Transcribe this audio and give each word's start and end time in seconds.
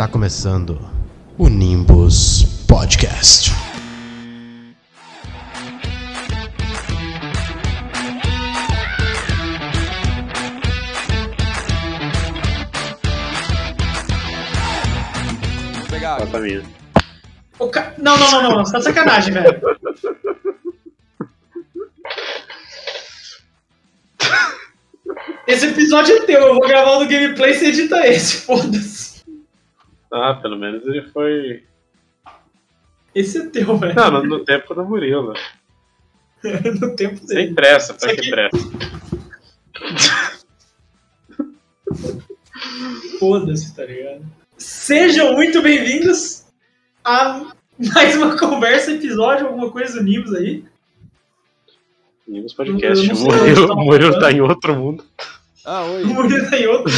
Está 0.00 0.10
começando 0.10 0.80
o 1.36 1.46
Nimbus 1.46 2.64
Podcast. 2.66 3.50
Minha. 16.40 16.62
O 17.58 17.68
ca- 17.68 17.92
Não, 17.98 18.16
não, 18.16 18.30
não, 18.30 18.42
não, 18.42 18.50
não, 18.56 18.64
você 18.64 18.72
tá 18.72 18.78
de 18.78 18.84
sacanagem, 18.84 19.34
velho. 19.34 19.60
Esse 25.46 25.66
episódio 25.66 26.16
é 26.16 26.20
teu, 26.24 26.40
eu 26.40 26.54
vou 26.54 26.66
gravar 26.66 26.92
o 26.92 26.98
do 27.00 27.06
gameplay 27.06 27.50
e 27.50 27.54
você 27.58 27.66
edita 27.66 28.06
esse, 28.06 28.36
foda-se. 28.38 28.99
Ah, 30.12 30.34
pelo 30.34 30.56
menos 30.58 30.84
ele 30.86 31.02
foi. 31.10 31.62
Esse 33.14 33.38
é 33.38 33.46
teu, 33.48 33.76
velho. 33.76 33.94
Não, 33.94 34.10
no, 34.10 34.22
no 34.24 34.44
tempo 34.44 34.74
do 34.74 34.84
Murilo. 34.84 35.34
No 36.80 36.96
tempo 36.96 37.18
Sem 37.18 37.36
dele. 37.36 37.54
pressa, 37.54 37.92
pra 37.92 38.14
que 38.14 38.20
aqui- 38.20 38.30
pressa? 38.30 38.56
Foda-se, 43.18 43.74
tá 43.74 43.84
ligado? 43.84 44.22
Sejam 44.56 45.34
muito 45.34 45.60
bem-vindos 45.62 46.44
a 47.04 47.52
mais 47.94 48.16
uma 48.16 48.38
conversa, 48.38 48.92
episódio, 48.92 49.46
alguma 49.46 49.70
coisa 49.70 49.98
do 49.98 50.04
Nimbus 50.04 50.34
aí. 50.34 50.64
Nimbus 52.26 52.52
Podcast. 52.54 53.12
O 53.12 53.16
Murilo, 53.18 53.68
tá 53.68 53.74
Murilo 53.74 54.20
tá 54.20 54.32
em 54.32 54.40
outro 54.40 54.74
mundo. 54.74 55.04
Ah, 55.64 55.82
oi. 55.84 56.04
O 56.04 56.06
Murilo 56.08 56.48
tá 56.50 56.56
em 56.58 56.66
outro. 56.66 56.92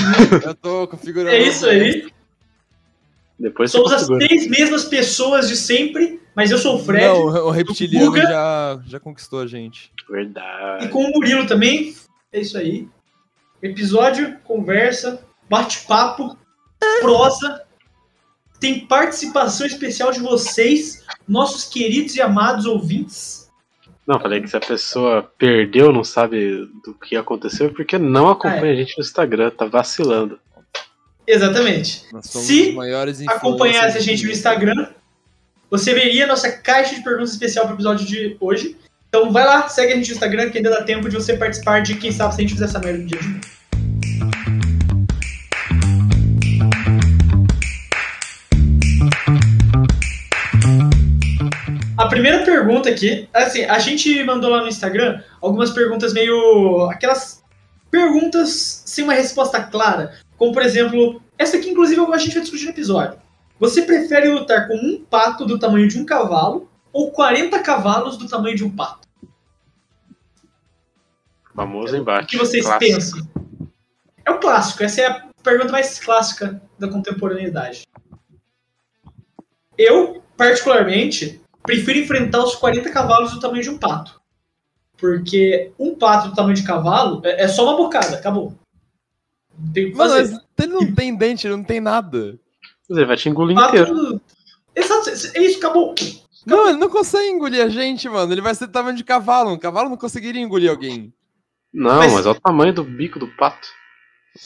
Eu 0.44 0.54
tô 0.54 0.86
configurando. 0.86 1.30
É 1.30 1.38
isso 1.42 1.66
aí. 1.66 2.10
Depois 3.42 3.72
Somos 3.72 3.92
as 3.92 4.06
três 4.06 4.46
mesmas 4.46 4.84
pessoas 4.84 5.48
de 5.48 5.56
sempre, 5.56 6.20
mas 6.34 6.50
eu 6.50 6.58
sou 6.58 6.76
o 6.76 6.78
Fred. 6.78 7.04
Não, 7.06 7.26
o 7.46 7.50
reptiliano 7.50 8.06
Guga. 8.06 8.22
já, 8.22 8.80
já 8.86 9.00
conquistou 9.00 9.40
a 9.40 9.46
gente. 9.46 9.90
E 10.08 10.12
Verdade. 10.12 10.88
com 10.88 11.04
o 11.04 11.10
Murilo 11.10 11.46
também. 11.46 11.94
É 12.32 12.40
isso 12.40 12.56
aí. 12.56 12.88
Episódio, 13.60 14.36
conversa, 14.44 15.24
bate-papo, 15.50 16.36
prosa. 17.00 17.62
Tem 18.60 18.86
participação 18.86 19.66
especial 19.66 20.12
de 20.12 20.20
vocês, 20.20 21.04
nossos 21.26 21.64
queridos 21.64 22.14
e 22.14 22.22
amados 22.22 22.64
ouvintes. 22.64 23.50
Não, 24.06 24.20
falei 24.20 24.40
que 24.40 24.48
se 24.48 24.56
a 24.56 24.60
pessoa 24.60 25.22
perdeu, 25.36 25.92
não 25.92 26.04
sabe 26.04 26.64
do 26.84 26.94
que 26.94 27.16
aconteceu, 27.16 27.66
é 27.66 27.70
porque 27.70 27.98
não 27.98 28.28
acompanha 28.30 28.66
É. 28.66 28.72
a 28.72 28.76
gente 28.76 28.96
no 28.96 29.02
Instagram, 29.04 29.50
tá 29.50 29.64
vacilando. 29.64 30.38
Exatamente. 31.26 32.04
Se 32.20 32.76
Acompanhasse 33.28 33.98
a 33.98 34.00
gente 34.00 34.24
no 34.24 34.32
Instagram, 34.32 34.88
você 35.70 35.94
veria 35.94 36.26
nossa 36.26 36.50
caixa 36.50 36.94
de 36.94 37.02
perguntas 37.02 37.32
especial 37.32 37.64
para 37.64 37.72
o 37.72 37.76
episódio 37.76 38.06
de 38.06 38.36
hoje. 38.40 38.76
Então 39.08 39.30
vai 39.30 39.44
lá, 39.44 39.68
segue 39.68 39.92
a 39.92 39.96
gente 39.96 40.08
no 40.08 40.14
Instagram, 40.14 40.50
que 40.50 40.58
ainda 40.58 40.70
dá 40.70 40.82
tempo 40.82 41.08
de 41.08 41.14
você 41.14 41.36
participar 41.36 41.80
de 41.80 41.96
quem 41.96 42.10
sabe 42.10 42.34
se 42.34 42.40
a 42.40 42.42
gente 42.42 42.54
fizer 42.54 42.64
essa 42.64 42.78
merda 42.78 42.98
no 42.98 43.06
dia 43.06 43.20
de 43.20 43.28
hoje. 43.28 43.40
A 51.96 52.08
primeira 52.08 52.44
pergunta 52.44 52.88
aqui, 52.88 53.28
assim, 53.32 53.64
a 53.64 53.78
gente 53.78 54.24
mandou 54.24 54.50
lá 54.50 54.62
no 54.62 54.68
Instagram 54.68 55.22
algumas 55.40 55.70
perguntas 55.70 56.12
meio. 56.12 56.90
aquelas 56.90 57.42
perguntas 57.90 58.82
sem 58.86 59.04
uma 59.04 59.12
resposta 59.12 59.62
clara. 59.62 60.12
Como, 60.42 60.52
por 60.52 60.62
exemplo, 60.62 61.22
essa 61.38 61.56
aqui, 61.56 61.70
inclusive, 61.70 62.00
a 62.00 62.18
gente 62.18 62.32
vai 62.34 62.42
discutir 62.42 62.64
no 62.64 62.70
episódio. 62.72 63.16
Você 63.60 63.82
prefere 63.82 64.28
lutar 64.28 64.66
com 64.66 64.74
um 64.74 65.04
pato 65.04 65.46
do 65.46 65.56
tamanho 65.56 65.86
de 65.86 65.96
um 65.96 66.04
cavalo 66.04 66.68
ou 66.92 67.12
40 67.12 67.60
cavalos 67.60 68.16
do 68.16 68.28
tamanho 68.28 68.56
de 68.56 68.64
um 68.64 68.74
pato? 68.74 69.06
Famoso 71.54 71.94
O 71.94 71.96
embate. 71.96 72.26
que 72.26 72.36
vocês 72.36 72.66
Clássico. 72.66 72.92
pensam? 72.92 73.28
É 74.26 74.32
o 74.32 74.40
clássico, 74.40 74.82
essa 74.82 75.00
é 75.02 75.06
a 75.06 75.28
pergunta 75.44 75.70
mais 75.70 76.00
clássica 76.00 76.60
da 76.76 76.88
contemporaneidade. 76.88 77.84
Eu, 79.78 80.24
particularmente, 80.36 81.40
prefiro 81.62 82.00
enfrentar 82.00 82.42
os 82.42 82.56
40 82.56 82.90
cavalos 82.90 83.30
do 83.30 83.38
tamanho 83.38 83.62
de 83.62 83.70
um 83.70 83.78
pato. 83.78 84.20
Porque 84.96 85.70
um 85.78 85.94
pato 85.94 86.30
do 86.30 86.34
tamanho 86.34 86.56
de 86.56 86.64
cavalo 86.64 87.22
é 87.24 87.44
é 87.44 87.46
só 87.46 87.62
uma 87.62 87.76
bocada, 87.76 88.16
acabou. 88.16 88.60
Tem 89.74 89.90
que 89.90 89.96
Mano, 89.96 90.10
fazer. 90.10 90.32
mas 90.32 90.42
ele 90.64 90.72
não 90.72 90.94
tem 90.94 91.14
dente, 91.14 91.46
ele 91.46 91.56
não 91.56 91.64
tem 91.64 91.80
nada. 91.80 92.38
Mas 92.88 92.98
Ele 92.98 93.06
vai 93.06 93.16
te 93.16 93.28
engolir 93.28 93.54
Pato- 93.56 93.76
inteiro. 93.76 94.20
Exato, 94.74 95.08
é 95.10 95.42
isso, 95.42 95.58
acabou. 95.58 95.94
Não, 96.46 96.68
ele 96.68 96.78
não 96.78 96.88
consegue 96.88 97.28
engolir 97.28 97.62
a 97.64 97.68
gente, 97.68 98.08
mano. 98.08 98.32
Ele 98.32 98.40
vai 98.40 98.54
ser 98.54 98.66
do 98.66 98.72
tamanho 98.72 98.96
de 98.96 99.04
cavalo. 99.04 99.50
Um 99.52 99.58
cavalo 99.58 99.88
não 99.88 99.96
conseguiria 99.96 100.40
engolir 100.42 100.70
alguém. 100.70 101.12
Não, 101.72 101.96
Mas- 101.98 102.12
mas 102.12 102.26
olha 102.26 102.36
o 102.36 102.40
tamanho 102.40 102.72
do 102.74 102.82
bico 102.84 103.18
do 103.18 103.28
pato. 103.36 103.68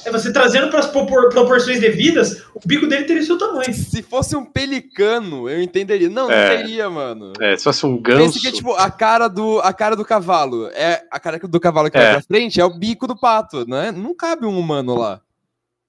É 0.05 0.11
você 0.11 0.33
trazendo 0.33 0.69
para 0.69 0.81
as 0.81 0.87
proporções 0.87 1.81
devidas, 1.81 2.45
o 2.55 2.61
bico 2.67 2.87
dele 2.89 3.05
teria 3.05 3.23
o 3.23 3.25
seu 3.27 3.39
tamanho. 3.39 3.73
Se 3.73 4.03
fosse 4.03 4.35
um 4.37 4.45
pelicano, 4.45 5.49
eu 5.49 5.63
entenderia. 5.63 6.09
Não, 6.11 6.25
não 6.29 6.35
É. 6.35 6.57
teria, 6.59 6.91
mano. 6.91 7.33
É, 7.41 7.57
se 7.57 7.63
fosse 7.65 7.87
um 7.87 7.97
ganso. 8.01 8.19
Pense 8.33 8.41
que, 8.41 8.51
tipo, 8.53 8.73
a 8.75 8.91
cara 8.91 9.29
do, 9.29 9.61
a 9.61 9.73
cara 9.73 9.95
do 9.95 10.05
cavalo. 10.05 10.67
É, 10.69 11.05
a 11.11 11.21
cara 11.21 11.39
do 11.39 11.61
cavalo 11.61 11.89
que 11.91 11.97
É. 11.97 12.01
vai 12.01 12.13
pra 12.15 12.23
frente 12.23 12.61
é 12.61 12.65
o 12.65 12.77
bico 12.77 13.07
do 13.07 13.17
pato, 13.17 13.65
né? 13.69 13.93
Não 13.93 14.15
cabe 14.15 14.45
um 14.45 14.59
humano 14.59 14.97
lá. 14.97 15.21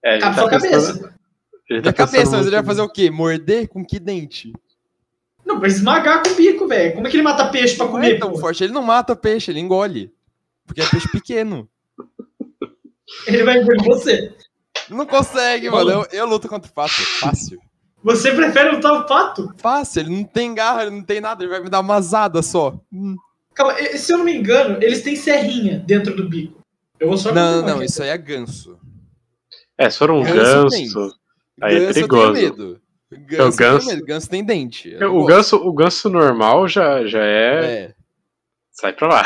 é, 0.05 0.13
ele 0.13 0.21
Cabe 0.21 0.35
tá 0.35 0.41
sua 0.41 0.49
pensando- 0.51 0.71
cabeça. 0.71 1.13
ele 1.69 1.81
tá 1.81 1.93
cabeça, 1.93 2.37
mas 2.37 2.45
ele 2.45 2.55
vai 2.55 2.63
fazer 2.65 2.81
o 2.81 2.89
quê? 2.89 3.09
Morder 3.09 3.67
com 3.67 3.83
que 3.83 3.99
dente? 3.99 4.53
Não, 5.43 5.59
vai 5.59 5.69
esmagar 5.69 6.21
com 6.23 6.29
o 6.29 6.35
bico, 6.35 6.67
velho. 6.67 6.93
Como 6.93 7.07
é 7.07 7.09
que 7.09 7.15
ele 7.15 7.23
mata 7.23 7.47
peixe 7.49 7.75
pra 7.75 7.85
Não 7.87 7.97
é 7.97 8.01
comer? 8.01 8.19
tão 8.19 8.31
pô? 8.31 8.37
forte. 8.37 8.63
Ele 8.63 8.73
não 8.73 8.83
mata 8.83 9.15
peixe, 9.15 9.49
ele 9.51 9.59
engole. 9.59 10.13
Porque 10.67 10.81
é 10.81 10.85
peixe 10.85 11.09
pequeno. 11.09 11.67
Ele 13.27 13.43
vai 13.43 13.59
engolir 13.61 13.83
você. 13.83 14.33
Não 14.89 15.05
consegue, 15.05 15.69
mano. 15.69 15.89
Eu, 15.91 16.07
eu 16.11 16.25
luto 16.27 16.47
contra 16.47 16.69
o 16.69 16.73
pato. 16.73 16.91
Fácil. 17.19 17.59
Você 18.03 18.31
prefere 18.31 18.71
lutar 18.71 18.93
o 18.93 19.05
pato? 19.05 19.51
Fácil, 19.57 20.01
ele 20.01 20.09
não 20.15 20.23
tem 20.23 20.53
garra, 20.53 20.83
ele 20.83 20.91
não 20.95 21.03
tem 21.03 21.19
nada, 21.19 21.43
ele 21.43 21.49
vai 21.51 21.61
me 21.61 21.69
dar 21.69 21.79
uma 21.79 21.95
azada 21.95 22.41
só. 22.41 22.79
Hum. 22.93 23.15
Calma, 23.53 23.73
se 23.97 24.13
eu 24.13 24.19
não 24.19 24.25
me 24.25 24.35
engano, 24.37 24.77
eles 24.81 25.01
têm 25.01 25.15
serrinha 25.15 25.79
dentro 25.79 26.15
do 26.15 26.29
bico. 26.29 26.61
Eu 26.99 27.07
vou 27.09 27.17
só 27.17 27.33
Não, 27.33 27.61
não, 27.63 27.77
aqui. 27.77 27.85
isso 27.85 28.01
aí 28.03 28.09
é 28.09 28.17
ganso. 28.17 28.77
É, 29.77 29.89
se 29.89 29.97
for 29.97 30.11
um 30.11 30.23
Ganso 30.23 30.63
ganso. 30.69 31.15
Aí 31.61 31.75
é 31.75 31.79
ganso 31.79 31.93
perigoso. 31.95 32.27
eu 32.27 32.33
tenho 32.33 32.49
medo. 32.49 32.81
Ganso, 33.11 33.57
tenho 33.57 33.71
ganso- 33.73 33.87
medo. 33.87 34.05
Ganso 34.05 34.29
tem 34.29 34.43
dente. 34.43 34.95
O 35.03 35.11
gosto. 35.13 35.25
ganso, 35.27 35.55
o 35.57 35.73
ganso 35.73 36.09
normal 36.09 36.67
já, 36.67 37.05
já 37.05 37.23
é... 37.23 37.65
É, 37.65 37.93
Sai 38.71 38.93
pra 38.93 39.07
lá. 39.07 39.23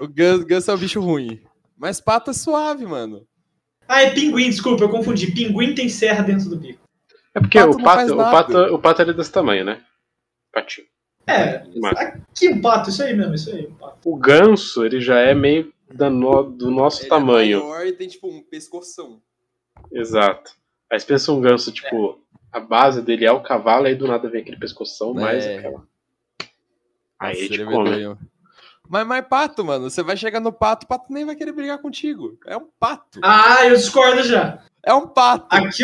o 0.00 0.06
ganso, 0.08 0.44
ganso 0.46 0.70
é 0.70 0.74
o 0.74 0.78
bicho 0.78 1.00
ruim. 1.00 1.40
Mas 1.76 2.00
pato 2.00 2.30
é 2.30 2.34
suave, 2.34 2.86
mano. 2.86 3.26
Ah, 3.88 4.02
é 4.02 4.10
pinguim, 4.10 4.48
desculpa, 4.48 4.84
eu 4.84 4.88
confundi. 4.88 5.30
Pinguim 5.32 5.74
tem 5.74 5.88
serra 5.88 6.22
dentro 6.22 6.48
do 6.48 6.56
bico. 6.56 6.80
É 7.34 7.40
porque 7.40 7.58
Pato 7.58 7.70
o 7.74 7.78
não 7.78 7.84
faz 7.84 8.10
pato, 8.10 8.12
o 8.14 8.16
pato, 8.30 8.74
o 8.74 8.78
pato 8.78 9.02
ele 9.02 9.10
é 9.10 9.14
desse 9.14 9.32
tamanho, 9.32 9.64
né? 9.64 9.82
Patinho. 10.52 10.86
É, 11.26 11.64
Mas 11.80 11.98
aqui 11.98 12.48
um 12.48 12.60
pato, 12.60 12.90
isso 12.90 13.02
aí 13.02 13.14
mesmo, 13.16 13.34
isso 13.34 13.50
aí. 13.50 13.66
Um 13.66 13.74
pato. 13.74 13.98
o 14.04 14.16
ganso, 14.16 14.84
ele 14.84 15.00
já 15.00 15.18
é 15.18 15.34
meio 15.34 15.72
da 15.92 16.08
no- 16.10 16.44
do 16.44 16.70
nosso 16.70 17.02
Ele 17.02 17.08
tamanho. 17.08 17.58
é 17.58 17.62
maior 17.62 17.86
e 17.86 17.92
tem, 17.92 18.06
tipo, 18.08 18.28
um 18.28 18.42
pescoção. 18.42 19.20
Exato. 19.90 20.52
Aí 20.90 21.00
você 21.00 21.06
pensa 21.06 21.32
um 21.32 21.40
ganso, 21.40 21.72
tipo, 21.72 22.20
a 22.52 22.60
base 22.60 23.02
dele 23.02 23.24
é 23.24 23.32
o 23.32 23.42
cavalo, 23.42 23.86
aí 23.86 23.94
do 23.94 24.06
nada 24.06 24.28
vem 24.28 24.42
aquele 24.42 24.58
pescoção, 24.58 25.12
mais 25.14 25.44
É. 25.44 25.58
aquela. 25.58 25.86
Aí 27.18 27.32
Nossa, 27.32 27.38
ele 27.40 27.48
te 27.48 27.54
ele 27.54 27.62
é 27.62 27.66
come. 27.66 27.90
medonho. 27.90 28.18
Mas, 28.88 29.06
mas 29.06 29.26
pato, 29.26 29.64
mano, 29.64 29.88
você 29.90 30.02
vai 30.02 30.16
chegar 30.16 30.40
no 30.40 30.52
pato, 30.52 30.84
o 30.84 30.88
pato 30.88 31.06
nem 31.12 31.24
vai 31.24 31.34
querer 31.34 31.52
brigar 31.52 31.78
contigo. 31.78 32.38
É 32.46 32.56
um 32.56 32.66
pato. 32.78 33.18
Ah, 33.22 33.66
eu 33.66 33.74
discordo 33.76 34.22
já. 34.22 34.58
É 34.84 34.92
um 34.92 35.08
pato. 35.08 35.46
Aqui, 35.50 35.82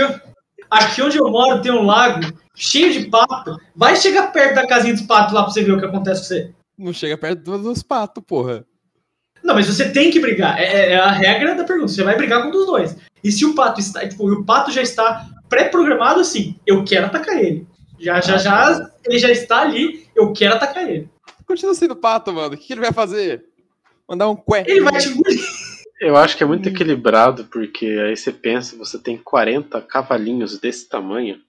aqui 0.70 1.02
onde 1.02 1.16
eu 1.16 1.30
moro 1.30 1.62
tem 1.62 1.72
um 1.72 1.82
lago 1.86 2.20
cheio 2.54 2.92
de 2.92 3.06
pato. 3.08 3.56
Vai 3.74 3.96
chegar 3.96 4.30
perto 4.32 4.54
da 4.54 4.66
casinha 4.66 4.92
dos 4.92 5.02
patos 5.02 5.32
lá 5.32 5.42
pra 5.42 5.50
você 5.52 5.62
ver 5.64 5.72
o 5.72 5.78
que 5.80 5.86
acontece 5.86 6.20
com 6.20 6.26
você. 6.28 6.54
Não 6.78 6.92
chega 6.92 7.16
perto 7.16 7.42
do- 7.42 7.58
dos 7.62 7.82
patos, 7.82 8.22
porra. 8.26 8.64
Não, 9.42 9.54
mas 9.54 9.66
você 9.66 9.90
tem 9.90 10.10
que 10.10 10.20
brigar. 10.20 10.58
É, 10.60 10.64
é- 10.64 10.90
é 10.92 10.98
a 10.98 11.10
regra 11.10 11.54
da 11.54 11.64
pergunta. 11.64 11.88
Você 11.88 12.02
vai 12.02 12.16
brigar 12.16 12.42
com 12.42 12.48
um 12.48 12.52
dos 12.52 12.66
dois. 12.66 12.96
E 13.24 13.32
se 13.32 13.46
o 13.46 13.54
pato 13.54 13.80
está. 13.80 14.06
Tipo, 14.06 14.30
o 14.30 14.44
pato 14.44 14.70
já 14.70 14.82
está 14.82 15.26
pré-programado 15.48 16.20
assim, 16.20 16.56
eu 16.66 16.84
quero 16.84 17.06
atacar 17.06 17.38
ele. 17.42 17.66
Já, 17.98 18.20
já, 18.20 18.36
já. 18.36 18.90
Ele 19.04 19.18
já 19.18 19.30
está 19.30 19.62
ali, 19.62 20.06
eu 20.14 20.32
quero 20.32 20.54
atacar 20.54 20.88
ele. 20.88 21.08
Continua 21.50 21.74
sendo 21.74 21.96
pato, 21.96 22.32
mano. 22.32 22.54
O 22.54 22.56
que, 22.56 22.72
ele 22.72 22.80
vai 22.80 22.92
fazer? 22.92 23.44
Mandar 24.08 24.30
um 24.30 24.36
cué. 24.36 24.62
Ele 24.68 24.82
vai 24.82 24.96
te. 25.00 25.12
Eu 26.00 26.16
acho 26.16 26.36
que 26.36 26.44
é 26.44 26.46
muito 26.46 26.68
equilibrado, 26.68 27.44
porque 27.46 27.86
aí 27.86 28.16
você 28.16 28.30
pensa, 28.30 28.76
você 28.76 28.96
tem 29.00 29.18
40 29.18 29.82
cavalinhos 29.82 30.60
desse 30.60 30.88
tamanho. 30.88 31.40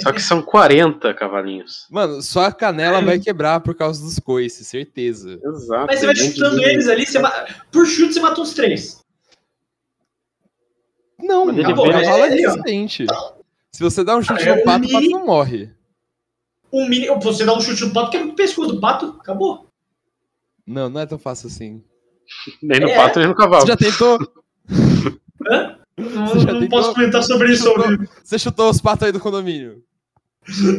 Só 0.00 0.12
que 0.12 0.22
são 0.22 0.40
40 0.40 1.12
cavalinhos. 1.14 1.88
Mano, 1.90 2.22
só 2.22 2.44
a 2.44 2.52
canela 2.52 3.02
vai 3.02 3.18
quebrar 3.18 3.58
por 3.58 3.74
causa 3.74 4.00
dos 4.00 4.20
coices, 4.20 4.68
certeza. 4.68 5.36
Exato. 5.44 5.86
Mas 5.88 5.98
você 5.98 6.06
vai 6.06 6.14
chutando 6.14 6.62
eles 6.62 6.86
ali, 6.86 7.04
você 7.04 7.18
ma- 7.18 7.46
por 7.72 7.86
chute 7.86 8.14
você 8.14 8.20
mata 8.20 8.40
uns 8.40 8.54
três. 8.54 9.00
Não, 11.18 11.46
Mas 11.46 11.58
ele 11.58 11.66
vem- 11.66 11.74
cavalo 11.90 12.22
é 12.22 12.40
é. 12.40 13.06
Se 13.72 13.80
você 13.82 14.04
dá 14.04 14.16
um 14.16 14.22
chute 14.22 14.48
no 14.48 14.62
pato, 14.62 14.86
o 14.86 14.92
pato 14.92 15.10
não 15.10 15.26
morre. 15.26 15.70
Um 16.74 16.88
mini. 16.88 17.06
Você 17.22 17.44
dá 17.44 17.54
um 17.56 17.60
chute 17.60 17.84
no 17.84 17.92
pato, 17.92 18.10
quebra 18.10 18.26
o 18.28 18.34
pescoço 18.34 18.72
do 18.72 18.80
pato, 18.80 19.16
acabou. 19.20 19.68
Não, 20.66 20.88
não 20.90 21.00
é 21.00 21.06
tão 21.06 21.18
fácil 21.18 21.46
assim. 21.46 21.82
Nem 22.60 22.80
no 22.80 22.88
É. 22.88 22.96
pato, 22.96 23.18
nem 23.20 23.28
no 23.28 23.34
cavalo. 23.34 23.62
Você 23.62 23.68
já 23.68 23.76
tentou? 23.76 24.18
Hã? 25.48 25.78
Não, 25.96 26.34
não 26.34 26.44
tentou? 26.46 26.68
posso 26.68 26.94
comentar 26.94 27.22
sobre 27.22 27.52
isso 27.52 27.68
ao 27.68 27.88
vivo. 27.88 28.08
Você 28.24 28.38
chutou 28.38 28.68
os 28.70 28.80
patos 28.80 29.04
aí 29.06 29.12
do 29.12 29.20
condomínio. 29.20 29.82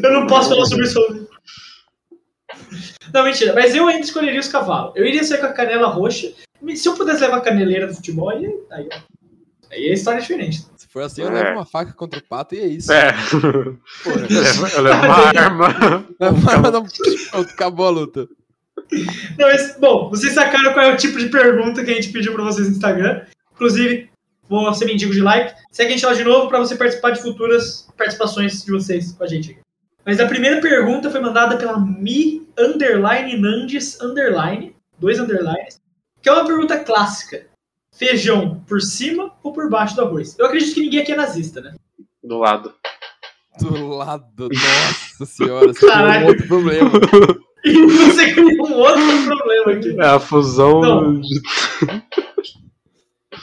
Eu 0.04 0.12
não 0.12 0.28
posso 0.28 0.50
falar 0.50 0.66
sobre 0.66 0.86
isso 0.86 1.00
ao 1.00 1.14
vivo. 1.14 1.28
Não, 3.14 3.24
mentira. 3.24 3.54
Mas 3.54 3.74
eu 3.76 3.88
ainda 3.88 4.04
escolheria 4.06 4.40
os 4.40 4.48
cavalos. 4.48 4.94
Eu 4.96 5.06
iria 5.06 5.24
ser 5.24 5.38
com 5.38 5.46
a 5.46 5.54
canela 5.54 5.88
roxa. 5.88 6.34
Se 6.76 6.90
eu 6.90 6.96
pudesse 6.96 7.22
levar 7.22 7.38
a 7.38 7.42
caneleira 7.42 7.88
do 7.88 7.94
futebol, 7.96 8.30
aí, 8.30 8.46
aí, 8.72 8.90
aí 9.72 9.90
a 9.90 9.94
história 9.94 10.20
é 10.20 10.22
diferente. 10.22 10.66
Se 10.78 10.88
for 10.88 11.04
assim, 11.04 11.22
eu 11.22 11.30
É. 11.30 11.32
levo 11.44 11.58
uma 11.60 11.66
faca 11.66 11.94
contra 11.94 12.20
o 12.20 12.24
pato 12.24 12.56
e 12.56 12.60
é 12.60 12.68
isso. 12.68 12.92
É. 12.92 13.12
Porra. 14.04 14.28
Eu 14.30 14.42
levo, 14.42 14.68
eu 14.68 14.82
levo 14.82 15.06
uma 15.06 15.16
arma. 15.40 16.08
Mas 16.20 16.72
não- 16.72 16.86
Pronto, 17.32 17.50
acabou 17.52 17.88
a 17.88 17.90
luta. 17.90 18.28
Não, 19.38 19.48
mas, 19.48 19.78
bom, 19.80 20.10
vocês 20.10 20.34
sacaram 20.34 20.74
qual 20.74 20.86
é 20.86 20.94
o 20.94 20.98
tipo 20.98 21.18
de 21.18 21.30
pergunta 21.30 21.84
que 21.84 21.92
a 21.92 21.94
gente 21.96 22.10
pediu 22.12 22.34
pra 22.34 22.44
vocês 22.44 22.68
no 22.70 22.76
Instagram. 22.76 23.22
Inclusive, 23.54 24.10
vou 24.48 24.72
ser 24.74 24.86
mendigo 24.86 25.12
de 25.14 25.22
like. 25.22 25.54
Segue 25.72 25.90
a 25.90 25.92
gente 25.94 26.06
lá 26.06 26.14
de 26.14 26.24
novo 26.24 26.48
pra 26.48 26.60
você 26.60 26.76
participar 26.76 27.12
de 27.12 27.22
futuras 27.22 27.88
participações 27.98 28.64
de 28.64 28.72
vocês 28.72 29.12
com 29.14 29.24
a 29.24 29.28
gente. 29.28 29.52
aqui. 29.52 29.60
Mas 30.06 30.20
a 30.20 30.28
primeira 30.28 30.62
pergunta 30.62 31.10
foi 31.10 31.20
mandada 31.20 31.58
pela 31.58 31.80
Mi 31.80 32.48
Underline 32.60 33.38
Nandes 33.38 34.00
Underline, 34.02 34.76
dois 35.00 35.20
underlines, 35.20 35.80
que 36.22 36.30
é 36.30 36.32
uma 36.32 36.46
pergunta 36.46 36.78
clássica. 36.80 37.48
Feijão 37.98 38.62
por 38.68 38.82
cima 38.82 39.32
ou 39.42 39.54
por 39.54 39.70
baixo 39.70 39.96
do 39.96 40.02
arroz? 40.02 40.38
Eu 40.38 40.46
acredito 40.46 40.74
que 40.74 40.82
ninguém 40.82 41.02
aqui 41.02 41.12
é 41.14 41.16
nazista, 41.16 41.62
né? 41.62 41.76
Do 42.24 42.38
lado. 42.38 42.74
Do 43.60 43.88
lado, 43.88 44.50
nossa 44.50 45.26
senhora, 45.26 45.68
você 45.68 45.80
tem 45.80 45.90
um 45.90 45.94
Caralho. 45.94 46.28
outro 46.28 46.48
problema. 46.48 46.92
E 47.66 47.84
você 47.88 48.32
criou 48.32 48.68
um 48.68 48.74
outro 48.76 49.26
problema 49.26 49.72
aqui. 49.72 50.00
É 50.00 50.06
a 50.06 50.20
fusão 50.20 50.82
Não. 50.82 51.22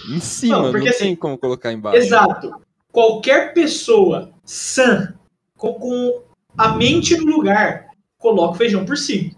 Em 0.09 0.21
cima, 0.21 0.57
Não, 0.57 0.63
não, 0.67 0.71
porque 0.71 0.91
tem 0.91 0.97
assim, 1.09 1.17
como 1.17 1.37
colocar 1.37 1.73
embaixo. 1.73 1.99
Exato. 1.99 2.55
Qualquer 2.93 3.53
pessoa 3.53 4.33
sã, 4.45 5.13
com, 5.57 5.75
com 5.75 6.23
a 6.57 6.69
mente 6.77 7.17
no 7.17 7.37
lugar, 7.37 7.89
coloca 8.17 8.55
o 8.55 8.57
feijão 8.57 8.85
por 8.85 8.97
cima. 8.97 9.33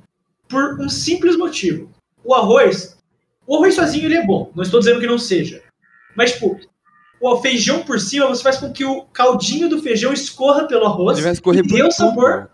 Por 0.47 0.79
um 0.79 0.89
simples 0.91 1.39
motivo. 1.39 1.91
O 2.23 2.35
arroz, 2.35 2.94
o 3.47 3.57
arroz 3.57 3.75
sozinho 3.75 4.07
ele 4.07 4.17
é 4.17 4.27
bom. 4.27 4.51
Não 4.55 4.63
estou 4.63 4.81
dizendo 4.81 5.01
que 5.01 5.07
não 5.07 5.19
seja. 5.19 5.63
Mas, 6.17 6.33
tipo, 6.33 6.59
o 7.21 7.37
feijão 7.39 7.83
por 7.83 7.99
cima, 8.01 8.27
você 8.29 8.43
faz 8.43 8.59
com 8.59 8.73
que 8.73 8.85
o 8.85 9.03
caldinho 9.07 9.69
do 9.69 9.81
feijão 9.83 10.13
escorra 10.13 10.67
pelo 10.67 10.85
arroz 10.87 11.17
Ele 11.19 11.25
vai 11.25 11.33
escorrer 11.33 11.65
e 11.65 11.69
dê 11.69 11.83
o 11.83 11.89
tudo. 11.89 11.93
sabor 11.95 12.51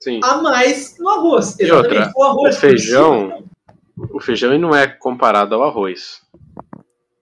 Sim. 0.00 0.20
a 0.22 0.36
mais 0.42 0.96
no 0.98 1.08
arroz. 1.08 1.58
E 1.58 1.64
Exatamente. 1.64 1.96
outra, 1.98 2.12
o 2.16 2.22
arroz 2.24 2.56
o 2.56 2.60
feijão- 2.60 3.28
cima, 3.30 3.50
O 4.12 4.20
feijão 4.20 4.58
não 4.58 4.74
é 4.74 4.86
comparado 4.86 5.54
ao 5.54 5.62
arroz. 5.62 6.20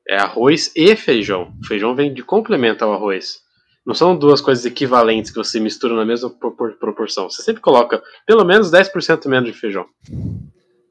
É 0.08 0.16
arroz 0.16 0.72
e 0.76 0.94
feijão. 0.96 1.52
O 1.62 1.66
feijão 1.66 1.94
vem 1.94 2.14
de 2.14 2.22
complemento 2.22 2.84
ao 2.84 2.92
arroz. 2.92 3.40
Não 3.84 3.94
são 3.94 4.16
duas 4.16 4.40
coisas 4.40 4.64
equivalentes 4.64 5.30
que 5.30 5.36
você 5.38 5.58
mistura 5.58 5.94
na 5.94 6.04
mesma 6.04 6.30
propor- 6.30 6.74
proporção. 6.78 7.28
Você 7.28 7.42
sempre 7.42 7.60
coloca 7.62 8.02
pelo 8.26 8.44
menos 8.44 8.70
10% 8.70 9.26
menos 9.28 9.50
de 9.52 9.58
feijão. 9.58 9.86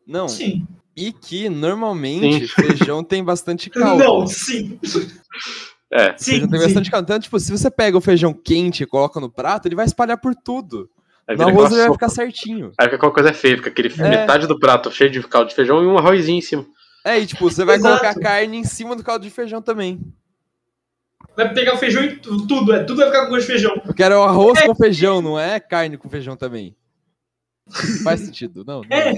Não, 0.06 0.28
Sim. 0.28 0.66
E 0.98 1.14
que 1.14 1.48
normalmente 1.48 2.48
feijão 2.48 3.04
tem 3.04 3.24
bastante 3.24 3.70
caldo. 3.72 4.04
Não, 4.04 4.26
sim. 4.28 4.80
É. 5.92 6.16
Sim, 6.18 6.32
Feijão 6.32 6.50
tem 6.50 6.60
sim. 6.60 6.66
bastante 6.66 6.92
caldo. 6.92 7.06
Então, 7.06 7.20
tipo, 7.20 7.40
se 7.40 7.52
você 7.52 7.70
pega 7.72 7.96
o 7.98 8.02
feijão 8.02 8.34
quente 8.34 8.84
e 8.84 8.86
coloca 8.86 9.20
no 9.20 9.30
prato, 9.30 9.68
ele 9.68 9.76
vai 9.76 9.86
espalhar 9.86 10.18
por 10.18 10.36
tudo. 10.36 10.90
Aí 11.28 11.38
No 11.38 11.48
arroz 11.48 11.72
ele 11.72 11.82
vai 11.82 11.92
ficar 11.92 12.10
certinho. 12.10 12.72
Aí 12.78 12.86
fica 12.86 12.96
aquela 12.98 13.12
coisa 13.14 13.34
feia, 13.34 13.56
fica 13.58 13.70
aquele 13.70 13.94
É. 14.00 14.10
metade 14.10 14.48
do 14.48 14.58
prato 14.60 14.92
cheio 14.92 15.10
de 15.12 15.22
caldo 15.24 15.50
de 15.50 15.56
feijão 15.56 15.84
e 15.84 15.86
um 15.86 15.98
arrozinho 15.98 16.40
em 16.40 16.42
cima. 16.42 16.66
É, 17.06 17.20
e 17.20 17.26
tipo, 17.26 17.50
você 17.50 17.64
vai 17.64 17.76
Exato. 17.78 18.00
colocar 18.02 18.20
carne 18.20 18.58
em 18.58 18.64
cima 18.64 18.96
do 18.96 19.04
caldo 19.04 19.24
de 19.24 19.30
feijão 19.30 19.62
também. 19.62 20.02
Vai 21.36 21.54
pegar 21.54 21.76
o 21.76 21.78
feijão 21.78 22.04
e 22.04 22.16
tu- 22.18 22.48
tudo, 22.48 22.74
é, 22.74 22.84
tudo 22.84 22.98
vai 22.98 23.08
ficar 23.08 23.26
com 23.26 23.30
gosto 23.32 23.42
de 23.42 23.48
feijão. 23.48 23.82
Eu 23.86 23.94
quero 23.94 24.22
arroz 24.24 24.60
com 24.62 24.74
feijão, 24.76 25.22
não 25.22 25.40
é 25.40 25.60
carne 25.60 25.98
com 25.98 26.10
feijão 26.10 26.36
também. 26.36 26.76
Faz 28.04 28.22
sentido, 28.22 28.64
não? 28.66 28.82
não 28.82 28.98
É. 28.98 29.14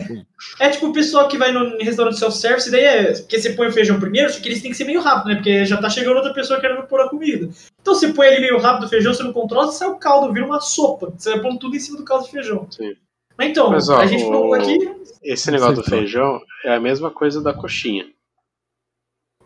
É 0.59 0.69
tipo 0.69 0.87
o 0.87 0.93
pessoal 0.93 1.27
que 1.27 1.37
vai 1.37 1.51
no 1.51 1.77
restaurante 1.77 2.17
self-service, 2.17 2.71
daí 2.71 2.83
é 2.83 3.13
que 3.13 3.39
você 3.39 3.51
põe 3.53 3.67
o 3.67 3.71
feijão 3.71 3.99
primeiro, 3.99 4.31
só 4.31 4.39
que 4.39 4.47
eles 4.47 4.61
têm 4.61 4.71
que 4.71 4.77
ser 4.77 4.85
meio 4.85 5.01
rápido, 5.01 5.27
né? 5.29 5.35
Porque 5.35 5.65
já 5.65 5.77
tá 5.77 5.89
chegando 5.89 6.17
outra 6.17 6.33
pessoa 6.33 6.59
querendo 6.59 6.83
pôr 6.87 7.01
a 7.01 7.09
comida. 7.09 7.49
Então 7.81 7.93
você 7.93 8.11
põe 8.13 8.27
ali 8.27 8.41
meio 8.41 8.57
rápido 8.59 8.85
o 8.85 8.89
feijão, 8.89 9.13
você 9.13 9.23
não 9.23 9.33
controla, 9.33 9.71
sai 9.71 9.87
o 9.87 9.97
caldo, 9.99 10.33
vira 10.33 10.45
uma 10.45 10.59
sopa. 10.59 11.13
Você 11.17 11.31
vai 11.31 11.41
pondo 11.41 11.59
tudo 11.59 11.75
em 11.75 11.79
cima 11.79 11.97
do 11.97 12.03
caldo 12.03 12.25
de 12.25 12.31
feijão. 12.31 12.67
Sim. 12.71 12.95
Mas 13.37 13.49
então, 13.51 13.69
Mas, 13.69 13.87
ó, 13.87 13.97
a 13.99 14.05
gente 14.05 14.23
o- 14.23 14.27
colocou 14.27 14.53
aqui. 14.55 14.77
Esse 15.23 15.49
negócio 15.51 15.75
do 15.75 15.83
feijão 15.83 16.41
é 16.65 16.73
a 16.75 16.79
mesma 16.79 17.09
coisa 17.11 17.41
da 17.41 17.53
coxinha. 17.53 18.05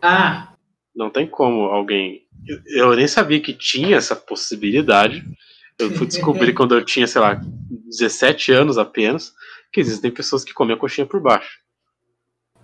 Ah, 0.02 0.52
Não 0.94 1.10
tem 1.10 1.26
como 1.26 1.62
alguém. 1.64 2.22
Eu 2.66 2.94
nem 2.94 3.08
sabia 3.08 3.40
que 3.40 3.52
tinha 3.52 3.96
essa 3.96 4.14
possibilidade. 4.14 5.24
Eu 5.78 5.90
fui 5.92 6.06
descobrir 6.06 6.52
quando 6.52 6.74
eu 6.74 6.84
tinha, 6.84 7.06
sei 7.06 7.20
lá, 7.20 7.40
17 7.88 8.52
anos 8.52 8.78
apenas, 8.78 9.32
que 9.72 9.80
existem 9.80 10.10
pessoas 10.10 10.44
que 10.44 10.54
comem 10.54 10.76
a 10.76 10.78
coxinha 10.78 11.06
por 11.06 11.20
baixo. 11.20 11.58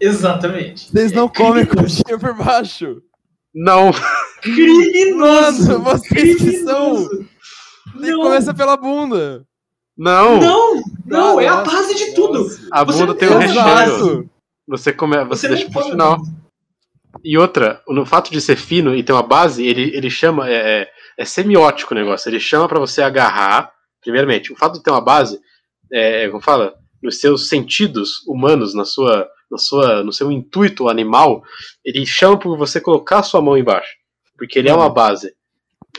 exatamente. 0.00 0.90
Vocês 0.90 1.12
não 1.12 1.26
É 1.26 1.28
comem 1.36 1.66
criminoso. 1.66 2.02
coxinha 2.04 2.18
por 2.18 2.34
baixo. 2.34 3.02
Não! 3.54 3.90
Criminoso! 4.42 5.68
Mano, 5.72 5.84
vocês 5.84 6.36
que 6.38 6.52
são. 6.58 6.94
Criminoso! 6.94 7.28
Tem 7.92 8.00
que 8.02 8.10
Não, 8.12 8.22
começar 8.22 8.54
pela 8.54 8.76
bunda. 8.76 9.44
Não! 9.96 10.40
não, 10.40 10.82
não, 11.04 11.38
Ah, 11.38 11.42
é 11.44 11.48
a 11.48 11.56
nossa, 11.56 11.70
base 11.76 11.94
de 11.94 12.14
tudo. 12.14 12.44
nossa. 12.44 12.68
A 12.70 12.84
Você 12.84 12.98
bunda 13.00 13.14
tem 13.14 13.28
um 13.28 13.36
a 13.36 13.38
recheio. 13.40 14.30
Você, 14.68 14.92
come, 14.92 15.16
você, 15.24 15.48
Você 15.48 15.48
deixa 15.48 15.70
pro 15.70 15.82
final. 15.82 16.22
E 17.24 17.36
outra, 17.36 17.82
no 17.88 18.06
fato 18.06 18.30
de 18.30 18.40
ser 18.40 18.56
fino 18.56 18.94
e 18.94 19.02
ter 19.02 19.12
uma 19.12 19.22
base, 19.22 19.66
ele, 19.66 19.94
ele 19.96 20.08
chama. 20.08 20.48
É, 20.48 20.82
é- 20.82 20.90
é 21.20 21.24
semiótico 21.26 21.92
o 21.92 21.96
negócio. 21.96 22.30
Ele 22.30 22.40
chama 22.40 22.66
pra 22.66 22.80
você 22.80 23.02
agarrar. 23.02 23.70
Primeiramente, 24.00 24.50
o 24.50 24.56
fato 24.56 24.78
de 24.78 24.82
ter 24.82 24.90
uma 24.90 25.02
base, 25.02 25.38
é, 25.92 26.26
como 26.30 26.42
fala, 26.42 26.74
nos 27.02 27.20
seus 27.20 27.48
sentidos 27.50 28.26
humanos, 28.26 28.72
na 28.74 28.86
sua, 28.86 29.28
na 29.50 29.58
sua, 29.58 30.02
no 30.02 30.10
seu 30.14 30.32
intuito 30.32 30.88
animal, 30.88 31.42
ele 31.84 32.06
chama 32.06 32.38
por 32.38 32.56
você 32.56 32.80
colocar 32.80 33.18
a 33.18 33.22
sua 33.22 33.42
mão 33.42 33.58
embaixo. 33.58 33.90
Porque 34.38 34.58
ele 34.58 34.70
é 34.70 34.74
uma 34.74 34.88
base. 34.88 35.28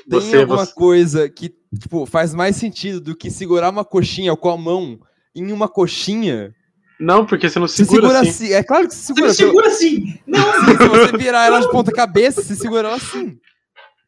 Tem 0.09 0.19
Você, 0.19 0.37
alguma 0.39 0.65
você, 0.65 0.73
coisa 0.73 1.29
que, 1.29 1.53
tipo, 1.79 2.07
faz 2.07 2.33
mais 2.33 2.55
sentido 2.55 2.99
do 2.99 3.15
que 3.15 3.29
segurar 3.29 3.69
uma 3.69 3.85
coxinha 3.85 4.35
com 4.35 4.49
a 4.49 4.57
mão 4.57 4.97
em 5.35 5.51
uma 5.51 5.69
coxinha? 5.69 6.51
não, 6.99 7.25
porque 7.25 7.47
você 7.49 7.59
não 7.59 7.67
Você 7.67 7.83
segura, 7.85 8.01
segura 8.07 8.19
assim. 8.21 8.29
assim. 8.45 8.53
É 8.53 8.63
claro 8.63 8.87
que 8.87 8.95
você 8.95 9.13
Você 9.13 9.33
segura. 9.33 9.67
me 9.69 9.75
segura 9.75 10.01
assim. 10.07 10.19
Não, 10.25 10.53
Se 10.65 10.87
você 10.87 11.17
virar 11.17 11.45
ela 11.45 11.59
de 11.59 11.69
ponta 11.69 11.91
cabeça, 11.91 12.41
você 12.41 12.55
segura 12.55 12.87
ela 12.87 12.97
assim. 12.97 13.37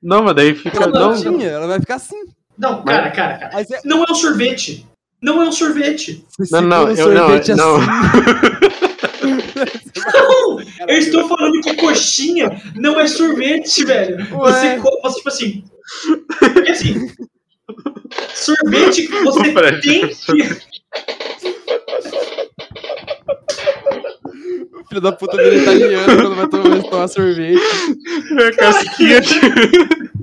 Não, 0.04 0.24
mas 0.24 0.36
daí 0.36 0.54
fica. 0.54 0.72
Pela 0.72 1.00
Não, 1.00 1.14
pontinha, 1.16 1.48
ela 1.50 1.66
vai 1.68 1.80
ficar 1.80 1.96
assim. 1.96 2.22
não, 2.58 2.84
cara, 2.84 3.10
cara, 3.12 3.38
cara. 3.38 3.64
Você, 3.64 3.80
Não 3.86 4.04
é 4.04 4.12
um 4.12 4.16
sorvete. 4.16 4.86
Não 5.22 5.42
é 5.42 5.48
um 5.48 5.52
sorvete. 5.52 6.26
você 6.38 6.54
Não, 6.56 6.62
não, 6.62 6.86
o 6.86 6.90
eu- 6.92 7.14
não, 7.14 7.28
sorvete 7.28 7.54
não. 7.56 7.76
assim. 7.78 7.88
Não! 10.14 10.60
Eu 10.88 10.98
estou 10.98 11.28
falando 11.30 11.62
que 11.62 11.76
coxinha 11.78 12.62
não 12.76 13.00
é 13.00 13.08
sorvete, 13.08 13.86
velho. 13.86 14.18
Ué. 14.38 14.52
Você, 14.52 14.78
você, 14.80 15.16
tipo 15.16 15.30
assim. 15.30 15.64
Porque 16.40 16.72
assim. 16.72 17.10
Sorvete 18.34 19.08
você 19.08 19.54
Fred, 19.54 19.82
tem 19.82 20.08
que. 20.10 20.14
O 24.74 24.86
filho 24.88 25.02
da 25.02 25.12
puta 25.12 25.38
vira 25.38 25.56
italiano 25.56 26.06
quando 26.06 26.36
vai 26.36 26.48
tomar, 26.50 26.84
tomar 26.84 27.08
sorvete. 27.08 27.62
É 28.40 28.48
a 28.48 28.56
casquinha 28.56 29.22
de... 29.22 29.40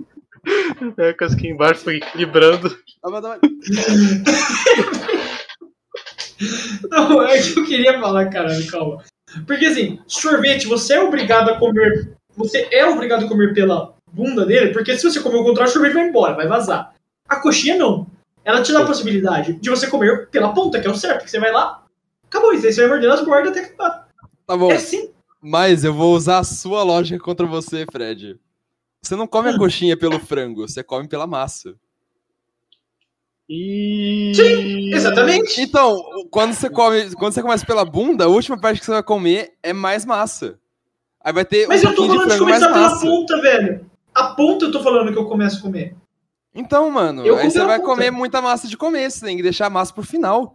É 0.97 1.11
a 1.11 1.15
casquinha 1.15 1.53
embaixo, 1.53 1.83
foi 1.85 1.97
equilibrando. 1.97 2.75
Ah, 3.05 3.11
mas 3.11 3.23
não- 3.23 3.39
Não, 6.91 7.23
é 7.23 7.39
que 7.41 7.59
eu 7.59 7.67
queria 7.67 8.01
falar, 8.01 8.31
caralho, 8.31 8.67
calma. 8.67 9.05
Porque 9.47 9.67
assim, 9.67 10.01
sorvete, 10.07 10.67
você 10.67 10.95
é 10.95 11.03
obrigado 11.03 11.51
a 11.51 11.59
comer. 11.59 12.15
Você 12.37 12.67
é 12.73 12.87
obrigado 12.87 13.27
a 13.27 13.29
comer 13.29 13.53
pela 13.53 13.95
bunda 14.11 14.47
dele, 14.47 14.73
porque 14.73 14.97
se 14.97 15.05
você 15.05 15.21
comer 15.21 15.37
o 15.37 15.45
contrário, 15.45 15.71
o 15.71 15.73
sorvete 15.73 15.93
vai 15.93 16.09
embora, 16.09 16.35
vai 16.35 16.49
vazar. 16.49 16.95
A 17.29 17.37
coxinha 17.37 17.77
não. 17.77 18.07
Ela 18.45 18.63
te 18.63 18.73
dá 18.73 18.81
a 18.81 18.87
possibilidade 18.87 19.53
de 19.53 19.71
você 19.71 19.87
comer 19.87 20.29
pela 20.31 20.53
ponta, 20.55 20.81
que 20.81 20.87
é 20.87 20.91
o 20.91 20.97
certo, 20.97 21.25
que 21.25 21.31
você 21.31 21.39
vai 21.39 21.53
lá, 21.53 21.85
acabou 22.27 22.55
isso, 22.55 22.67
aí 22.67 22.73
você 22.73 22.81
vai 22.81 22.91
morder 22.91 23.11
as 23.11 23.23
bordas 23.25 23.53
até 23.53 23.61
acabar. 23.67 24.09
Tá 24.47 24.57
bom, 24.57 24.73
É 24.73 24.77
assim. 24.77 25.11
Mas 25.43 25.85
eu 25.85 25.93
vou 25.95 26.15
usar 26.15 26.39
a 26.39 26.45
sua 26.45 26.83
lógica 26.83 27.23
contra 27.23 27.47
você, 27.47 27.87
Fred. 27.91 28.39
Você 29.03 29.17
não 29.17 29.27
come 29.27 29.49
a 29.49 29.57
coxinha 29.59 29.97
pelo 29.97 30.21
frango, 30.21 30.69
você 30.69 30.83
come 30.83 31.09
pela 31.09 31.27
massa. 31.27 31.75
E... 33.49 34.31
Exatamente. 34.95 35.61
Então, 35.61 36.01
quando 36.31 36.55
você 36.55 36.71
come, 36.71 37.15
quando 37.17 37.33
você 37.33 37.43
começa 37.43 37.67
pela 37.67 37.85
bunda, 37.85 38.25
a 38.25 38.29
última 38.29 38.57
parte 38.61 38.79
que 38.79 38.87
você 38.87 38.93
vai 38.93 39.03
comer 39.03 39.55
é 39.63 39.73
mais 39.73 40.05
massa. 40.05 40.59
Aí 41.23 41.33
vai 41.33 41.45
ter 41.45 41.67
Mas 41.67 41.83
um 41.85 41.89
eu 41.89 41.95
tô 41.97 42.03
de 42.03 42.09
falando 42.09 42.23
de 42.23 42.29
mais 42.29 42.39
começar 42.39 42.69
pela 42.73 42.91
massa. 42.91 43.07
ponta, 43.07 43.41
velho. 43.41 43.91
A 44.15 44.25
ponta 44.35 44.65
eu 44.67 44.73
tô 44.73 44.83
falando 44.83 45.13
que 45.13 45.19
eu 45.19 45.27
começo 45.27 45.59
a 45.59 45.63
comer. 45.63 45.97
Então, 46.55 46.91
mano, 46.91 47.27
Eu 47.27 47.37
aí 47.39 47.51
você 47.51 47.65
vai 47.65 47.79
puta. 47.79 47.91
comer 47.91 48.11
muita 48.11 48.41
massa 48.41 48.69
de 48.69 48.77
começo, 48.77 49.25
tem 49.25 49.37
que 49.37 49.43
deixar 49.43 49.67
a 49.67 49.71
massa 49.71 49.93
pro 49.93 50.03
final. 50.03 50.55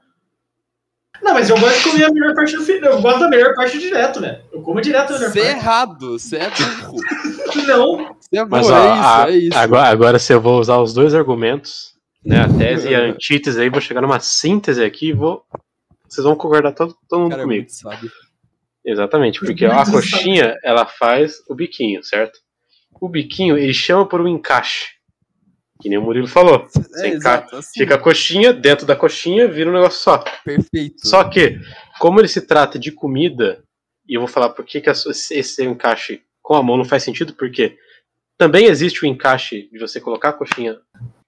Não, 1.22 1.34
mas 1.34 1.50
eu 1.50 1.60
gosto 1.60 1.78
de 1.84 1.90
comer 1.92 2.06
a 2.06 2.12
melhor 2.12 2.36
parte 2.36 2.56
do 2.56 2.64
final. 2.64 2.94
Eu 2.94 3.02
gosto 3.02 3.20
da 3.20 3.28
melhor 3.30 3.54
parte 3.56 3.80
direto, 3.80 4.22
velho. 4.22 4.42
Eu 4.52 4.62
como 4.62 4.82
direto 4.82 5.12
a 5.14 5.18
melhor 5.18 5.32
Você 5.32 5.40
é 5.40 5.44
parte. 5.46 5.58
errado, 5.58 6.20
você 6.20 6.36
é 6.38 6.50
burro. 6.50 6.98
Não. 7.68 8.16
Você 8.20 8.38
é 8.38 8.46
Mas 8.46 8.68
burro, 8.68 8.78
ó, 8.80 8.84
é 8.84 8.94
isso, 8.94 9.04
a- 9.08 9.26
é 9.32 9.36
isso. 9.38 9.58
Agora, 9.58 9.88
agora 9.90 10.20
se 10.20 10.34
eu 10.34 10.42
vou 10.42 10.60
usar 10.60 10.78
os 10.80 10.94
dois 10.94 11.14
argumentos, 11.16 11.94
né, 12.24 12.42
a 12.42 12.48
tese 12.48 12.90
e 12.90 12.96
a 12.96 13.00
antítese, 13.02 13.60
aí 13.62 13.70
vou 13.70 13.82
chegar 13.82 14.02
numa 14.02 14.20
síntese 14.20 14.84
aqui 14.84 15.10
e 15.10 15.14
vou. 15.14 15.44
Vocês 16.08 16.24
vão 16.26 16.36
concordar 16.36 16.72
todo, 16.74 16.96
todo 17.10 17.22
mundo 17.22 17.32
Cara, 17.32 17.42
é 17.42 17.46
comigo. 17.46 17.68
Exatamente, 18.86 19.40
porque 19.40 19.66
a 19.66 19.84
coxinha, 19.86 20.56
ela 20.64 20.86
faz 20.86 21.38
o 21.50 21.56
biquinho, 21.56 22.04
certo? 22.04 22.40
O 23.02 23.10
biquinho, 23.10 23.58
ele 23.58 23.74
chama 23.74 24.06
por 24.08 24.22
um 24.22 24.28
encaixe. 24.28 24.95
Que 25.82 25.90
nem 25.90 25.98
o 25.98 26.02
Murilo 26.02 26.28
falou. 26.28 26.68
É, 26.98 27.08
exato, 27.10 27.58
assim, 27.58 27.80
Fica 27.82 27.96
a 27.96 27.98
coxinha, 27.98 28.54
dentro 28.54 28.86
da 28.86 28.96
coxinha 28.96 29.48
vira 29.48 29.70
um 29.70 29.74
negócio 29.74 30.00
só. 30.00 30.24
perfeito. 30.44 31.06
Só 31.08 31.24
que, 31.26 31.60
como 32.00 32.20
ele 32.20 32.28
se 32.28 32.42
trata 32.42 32.80
de 32.80 32.92
comida, 32.92 33.62
e 34.08 34.14
eu 34.16 34.22
vou 34.22 34.28
falar 34.28 34.50
por 34.50 34.64
que, 34.66 34.82
esse 34.88 35.64
encaixe 35.66 36.22
com 36.42 36.54
a 36.56 36.64
mão 36.64 36.78
não 36.78 36.86
faz 36.86 37.04
sentido, 37.04 37.34
porque 37.34 37.78
também 38.38 38.66
existe 38.66 39.04
o 39.04 39.08
encaixe 39.08 39.70
de 39.72 39.80
você 39.80 40.00
colocar 40.00 40.30
a 40.30 40.34
coxinha 40.34 40.78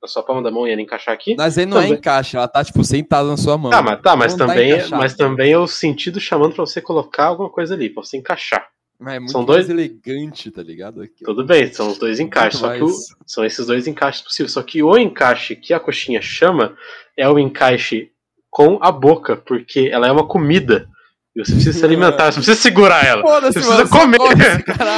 na 0.02 0.08
sua 0.08 0.24
palma 0.24 0.42
da 0.44 0.52
mão 0.52 0.68
e 0.68 0.72
ela 0.72 0.82
encaixar 0.82 1.14
aqui. 1.14 1.36
Mas 1.38 1.58
aí 1.58 1.66
não 1.66 1.78
é 1.78 1.82
Também. 1.84 1.98
encaixe, 1.98 2.38
ela 2.38 2.48
tá, 2.48 2.64
tipo, 2.64 2.84
sentada 2.84 3.28
na 3.28 3.38
sua 3.38 3.58
mão. 3.58 3.72
Tá, 3.72 3.82
mas, 3.82 4.02
tá, 4.02 4.16
mas, 4.16 4.32
Não 4.34 4.40
tá 4.40 4.48
também, 4.48 4.70
encaixado. 4.72 5.02
mas 5.02 5.16
também 5.16 5.52
é 5.52 5.58
o 5.58 5.68
sentido 5.68 6.20
chamando 6.20 6.54
pra 6.54 6.66
você 6.66 6.80
colocar 6.82 7.26
alguma 7.26 7.50
coisa 7.50 7.74
ali, 7.74 7.90
pra 7.90 8.04
você 8.04 8.18
encaixar. 8.18 8.68
Mas 9.00 9.14
é 9.16 9.20
muito 9.20 9.32
são 9.32 9.42
mais 9.46 9.68
dois- 9.68 9.70
elegante, 9.70 10.50
tá 10.50 10.64
ligado? 10.64 11.02
Aqui. 11.02 11.24
Tudo 11.24 11.44
bem, 11.46 11.72
são 11.72 11.90
os 11.92 11.98
dois 12.00 12.20
encaixes, 12.20 12.60
só 12.60 12.74
que 12.74 12.84
o- 12.84 12.96
são 13.26 13.46
esses 13.46 13.66
dois 13.68 13.86
encaixes 13.88 14.22
possíveis. 14.22 14.52
Só 14.54 14.64
que 14.64 14.82
o 14.82 14.98
encaixe 14.98 15.56
que 15.56 15.74
a 15.74 15.80
coxinha 15.80 16.22
chama 16.22 16.76
é 17.16 17.30
o 17.30 17.38
encaixe 17.38 18.12
com 18.50 18.80
a 18.82 18.92
boca, 18.92 19.36
porque 19.38 19.90
ela 19.92 20.08
é 20.08 20.12
uma 20.12 20.28
comida. 20.28 20.90
E 21.36 21.46
você 21.46 21.52
precisa 21.54 21.78
se 21.78 21.86
alimentar, 21.86 22.32
você 22.32 22.38
precisa 22.40 22.56
segurar 22.60 23.06
ela. 23.06 23.22
Você 23.22 23.30
mano, 23.30 23.54
precisa 23.54 23.86
só 23.86 24.00
comer. 24.00 24.18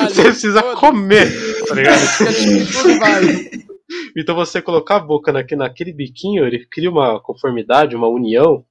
Você 0.09 0.21
precisa 0.23 0.63
comer, 0.75 1.65
tá 1.67 1.75
ligado? 1.75 1.99
Válido. 2.99 3.69
Então 4.15 4.35
você 4.35 4.61
colocar 4.61 4.97
a 4.97 4.99
boca 5.01 5.33
naquele, 5.33 5.59
naquele 5.59 5.91
biquinho, 5.91 6.45
ele 6.45 6.65
cria 6.65 6.89
uma 6.89 7.19
conformidade, 7.19 7.95
uma 7.95 8.07
união 8.07 8.63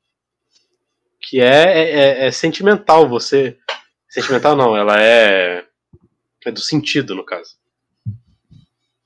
que 1.21 1.41
é, 1.41 1.65
é, 1.65 1.91
é- 2.25 2.27
é 2.29 2.31
sentimental. 2.31 3.07
Você. 3.09 3.59
Sentimental 4.09 4.57
não, 4.57 4.77
ela 4.77 5.01
é. 5.01 5.65
É 6.47 6.51
do 6.51 6.61
sentido, 6.61 7.15
no 7.15 7.25
caso. 7.25 7.51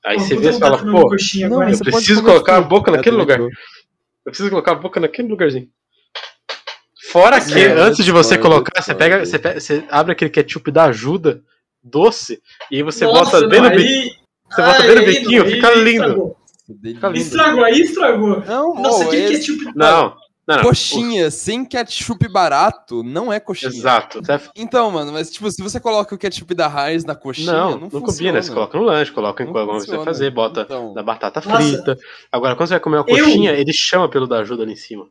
Aí 0.05 0.17
Pô, 0.17 0.23
você 0.23 0.37
vê 0.37 0.51
e 0.51 0.59
fala, 0.59 0.79
pô, 0.79 0.85
Não, 0.85 0.99
agora. 0.99 1.73
eu 1.73 1.79
preciso 1.79 2.23
colocar 2.23 2.55
a 2.59 2.63
tudo. 2.63 2.69
boca 2.69 2.91
naquele 2.91 3.17
É, 3.17 3.19
lugar. 3.19 3.39
tudo. 3.39 3.51
Eu 4.25 4.31
preciso 4.33 4.51
colocar 4.51 4.73
a 4.73 4.77
boca 4.77 5.01
naquele 5.01 5.29
lugarzinho. 5.29 5.69
Fora 7.11 7.41
que, 7.45 7.59
É, 7.59 7.73
antes 7.73 8.05
de 8.05 8.13
você 8.13 8.39
colocar, 8.39 8.81
você 8.81 8.95
pega, 8.95 9.25
você 9.25 9.39
pega, 9.39 9.61
você 9.61 9.85
abre 9.91 10.13
aquele 10.13 10.31
ketchup 10.31 10.71
da 10.71 10.85
ajuda 10.85 11.43
doce 11.83 12.41
e 12.71 12.77
aí 12.77 12.83
você 12.83 13.05
Nossa, 13.05 13.41
bota 13.41 13.49
bem 13.49 13.61
no 13.61 13.71
biquinho. 13.71 14.11
Você 14.51 14.63
bota 14.63 14.83
bem 14.83 14.95
no 14.97 15.05
biquinho, 15.05 15.47
fica 15.47 15.71
lindo. 15.75 16.03
Estragou. 16.05 16.37
Fica 16.83 17.09
lindo. 17.09 17.19
Estragou, 17.19 17.65
aí 17.65 17.81
estragou. 17.81 18.41
Não, 18.45 18.75
Nossa, 18.75 19.09
que 19.09 19.17
esse- 19.17 19.47
ketchup. 19.57 19.73
Não, 19.77 20.17
não, 20.47 20.57
não. 20.57 20.63
Coxinha 20.65 21.31
sem 21.31 21.65
ketchup 21.65 22.29
barato 22.29 23.03
não 23.03 23.33
é 23.33 23.39
coxinha. 23.39 23.71
Exato. 23.71 24.21
Você- 24.21 24.51
Então, 24.57 24.91
mano, 24.91 25.13
mas 25.13 25.31
tipo, 25.31 25.51
se 25.51 25.63
você 25.63 25.79
coloca 25.79 26.15
o 26.15 26.19
ketchup 26.19 26.55
da 26.55 26.67
Heinz 26.91 27.05
na 27.05 27.15
coxinha, 27.15 27.53
Não, 27.53 27.71
não, 27.73 27.81
não, 27.83 27.91
funciona. 27.91 28.07
combina. 28.13 28.43
Você 28.43 28.53
coloca 28.53 28.79
no 28.79 28.85
lanche, 28.85 29.13
coloca 29.13 29.43
em 29.43 29.47
Não 29.47 29.57
alguma 29.57 29.73
coisa 29.79 29.87
você 29.87 29.91
vai 29.91 29.99
funciona. 29.99 30.15
fazer, 30.19 30.31
bota 30.31 30.61
Então. 30.63 30.95
na 30.95 31.03
batata 31.03 31.41
Nossa. 31.49 31.63
frita. 31.63 31.99
Agora, 32.31 32.57
quando 32.57 32.69
você 32.69 32.75
vai 32.75 32.81
comer 32.81 32.97
uma 32.99 33.05
Eu- 33.09 33.25
coxinha, 33.25 33.53
ele 33.53 33.73
chama 33.73 34.09
pelo 34.09 34.27
da 34.27 34.39
ajuda 34.41 34.63
ali 34.65 34.73
em 34.73 34.77
cima. 34.77 35.07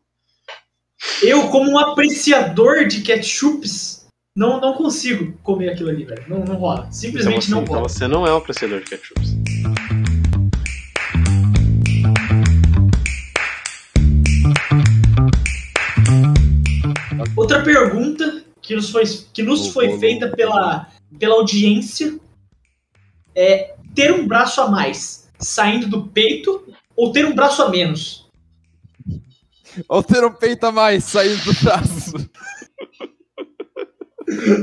Eu, 1.23 1.47
como 1.47 1.71
um 1.71 1.79
apreciador 1.79 2.85
de 2.85 3.01
ketchups, 3.01 4.05
não, 4.35 4.59
não 4.61 4.73
consigo 4.73 5.33
comer 5.41 5.69
aquilo 5.69 5.89
ali, 5.89 6.05
velho. 6.05 6.23
Não, 6.27 6.39
não 6.39 6.55
rola. 6.55 6.79
Então 6.81 6.91
Simplesmente 6.91 7.45
você, 7.45 7.51
não 7.51 7.61
então 7.63 7.75
rola. 7.75 7.89
você 7.89 8.07
não 8.07 8.27
é 8.27 8.33
um 8.33 8.37
apreciador 8.37 8.79
de 8.81 8.85
ketchups. 8.89 9.31
Outra 17.61 17.63
pergunta 17.63 18.43
que 18.61 18.75
nos 18.75 18.89
foi, 18.89 19.03
que 19.33 19.43
nos 19.43 19.67
foi 19.67 19.89
ô, 19.89 19.99
feita 19.99 20.29
pela, 20.29 20.87
pela 21.19 21.35
audiência 21.35 22.19
é 23.35 23.75
ter 23.93 24.11
um 24.11 24.27
braço 24.27 24.61
a 24.61 24.69
mais 24.69 25.29
saindo 25.37 25.87
do 25.87 26.07
peito 26.07 26.65
ou 26.95 27.11
ter 27.11 27.25
um 27.25 27.35
braço 27.35 27.61
a 27.61 27.69
menos? 27.69 28.27
Ou 29.87 30.03
ter 30.03 30.23
um 30.23 30.33
peito 30.33 30.65
a 30.65 30.71
mais 30.71 31.03
saindo 31.03 31.43
do 31.43 31.53
braço. 31.61 32.13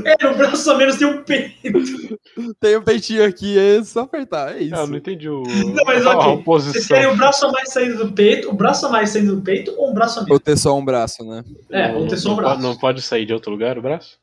É, 0.05 0.27
um 0.27 0.35
braço 0.35 0.71
a 0.71 0.75
menos 0.75 0.95
tem 0.95 1.07
um 1.07 1.23
peito. 1.23 2.19
Tem 2.59 2.77
um 2.77 2.81
peitinho 2.81 3.23
aqui, 3.23 3.57
é 3.57 3.83
só 3.83 4.01
apertar, 4.01 4.55
é 4.55 4.63
isso. 4.63 4.75
Ah, 4.75 4.79
eu 4.79 4.87
não 4.87 4.97
entendi 4.97 5.29
o, 5.29 5.43
Não, 5.43 5.83
mas 5.85 6.05
a, 6.05 6.13
a 6.13 6.17
ok. 6.17 6.25
Vocês 6.25 6.39
oposição. 6.39 6.97
querem 6.97 7.11
um 7.11 7.17
braço 7.17 7.45
a 7.45 7.51
mais 7.51 7.71
saindo 7.71 8.05
do 8.05 8.11
peito, 8.11 8.49
o 8.49 8.53
braço 8.53 8.85
a 8.85 8.89
mais 8.89 9.09
saindo 9.11 9.35
do 9.35 9.41
peito 9.41 9.73
ou 9.77 9.91
um 9.91 9.93
braço 9.93 10.19
a 10.19 10.23
menos? 10.23 10.31
Ou 10.31 10.39
ter 10.39 10.57
só 10.57 10.77
um 10.77 10.83
braço, 10.83 11.23
né? 11.23 11.43
É, 11.69 11.93
ou 11.93 12.07
ter 12.07 12.17
só 12.17 12.31
um 12.31 12.35
braço. 12.35 12.55
pode, 12.55 12.63
não 12.63 12.77
pode 12.77 13.01
sair 13.01 13.25
de 13.25 13.33
outro 13.33 13.51
lugar 13.51 13.77
o 13.77 13.81
braço? 13.81 14.17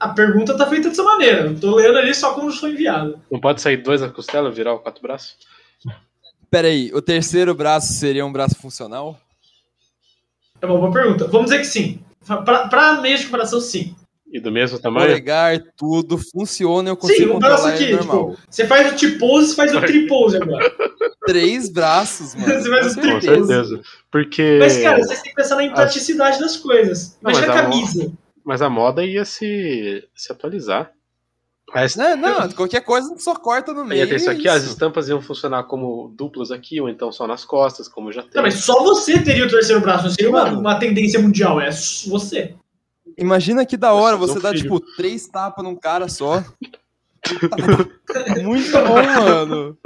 A 0.00 0.08
pergunta 0.08 0.56
tá 0.56 0.66
feita 0.66 0.88
dessa 0.88 1.02
maneira. 1.02 1.42
Eu 1.42 1.58
tô 1.58 1.74
lendo 1.74 1.98
ali 1.98 2.14
só 2.14 2.32
como 2.34 2.50
foi 2.52 2.70
enviado. 2.70 3.20
Não 3.30 3.40
pode 3.40 3.60
sair 3.60 3.76
dois 3.78 4.00
da 4.00 4.08
costela, 4.08 4.50
virar 4.50 4.74
o 4.74 4.78
quatro 4.78 5.02
braços? 5.02 5.36
Pera 6.50 6.68
aí, 6.68 6.90
o 6.94 7.02
terceiro 7.02 7.54
braço 7.54 7.92
seria 7.92 8.24
um 8.24 8.32
braço 8.32 8.54
funcional? 8.56 9.18
É 10.60 10.66
uma 10.66 10.78
boa 10.78 10.92
pergunta. 10.92 11.26
Vamos 11.26 11.50
dizer 11.50 11.58
que 11.58 11.66
sim. 11.66 12.00
Pra, 12.44 12.68
pra 12.68 13.00
meio 13.00 13.18
de 13.18 13.24
comparação, 13.24 13.60
sim. 13.60 13.94
E 14.30 14.38
do 14.40 14.52
mesmo 14.52 14.78
tamanho? 14.78 15.06
Polegar, 15.06 15.58
tudo 15.76 16.18
funciona, 16.18 16.90
eu 16.90 16.94
Sim, 16.96 17.00
consigo 17.00 17.34
um 17.34 17.38
braço 17.38 17.62
controlar 17.62 17.74
aqui, 17.74 17.92
normal. 17.92 18.30
tipo, 18.32 18.42
você 18.50 18.66
faz 18.66 18.92
o 18.92 18.96
T-pose, 18.96 19.46
você 19.48 19.54
faz 19.56 19.74
o 19.74 19.80
tripose 19.80 20.36
agora. 20.36 20.70
Três 21.26 21.70
braços, 21.70 22.34
mano. 22.34 22.46
Você 22.60 22.68
faz 22.70 22.94
com 22.94 23.00
o 23.00 23.04
Com 23.12 23.18
triplo. 23.20 23.46
certeza. 23.46 23.80
Porque. 24.10 24.58
Mas, 24.60 24.78
cara, 24.78 24.98
vocês 24.98 25.20
têm 25.22 25.30
que 25.30 25.36
pensar 25.36 25.56
na 25.56 25.64
impraticidade 25.64 26.40
das 26.40 26.56
coisas. 26.56 27.18
Imagina 27.20 27.46
mas 27.46 27.56
a 27.56 27.58
a 27.58 27.62
camisa. 27.62 28.12
Mas 28.44 28.62
a 28.62 28.70
moda 28.70 29.04
ia 29.04 29.24
se, 29.26 30.04
se 30.14 30.32
atualizar. 30.32 30.90
Mas, 31.74 31.96
Não, 31.96 32.16
não, 32.16 32.48
qualquer 32.52 32.80
coisa 32.80 33.14
só 33.18 33.34
corta 33.34 33.74
no 33.74 33.84
meio. 33.84 34.00
ia 34.00 34.08
ter 34.08 34.16
isso 34.16 34.30
é 34.30 34.32
aqui, 34.32 34.48
as 34.48 34.62
isso. 34.62 34.72
estampas 34.72 35.06
iam 35.10 35.20
funcionar 35.20 35.64
como 35.64 36.10
duplas 36.16 36.50
aqui, 36.50 36.80
ou 36.80 36.88
então 36.88 37.12
só 37.12 37.26
nas 37.26 37.44
costas, 37.44 37.86
como 37.88 38.10
já 38.10 38.22
tem. 38.22 38.30
Não, 38.36 38.42
mas 38.42 38.54
só 38.54 38.82
você 38.82 39.18
teria 39.22 39.44
o 39.44 39.50
terceiro 39.50 39.82
braço, 39.82 40.04
não 40.04 40.10
seria 40.10 40.30
uma, 40.30 40.44
uma 40.50 40.78
tendência 40.78 41.20
mundial, 41.20 41.60
é 41.60 41.68
você. 42.06 42.54
Imagina 43.18 43.66
que 43.66 43.76
da 43.76 43.92
hora 43.92 44.16
você 44.16 44.38
dá, 44.40 44.50
filho. 44.50 44.62
tipo, 44.62 44.80
três 44.96 45.26
tapas 45.26 45.64
num 45.64 45.74
cara 45.76 46.08
só. 46.08 46.42
Muito 48.42 48.70
bom, 48.72 49.02
mano. 49.02 49.78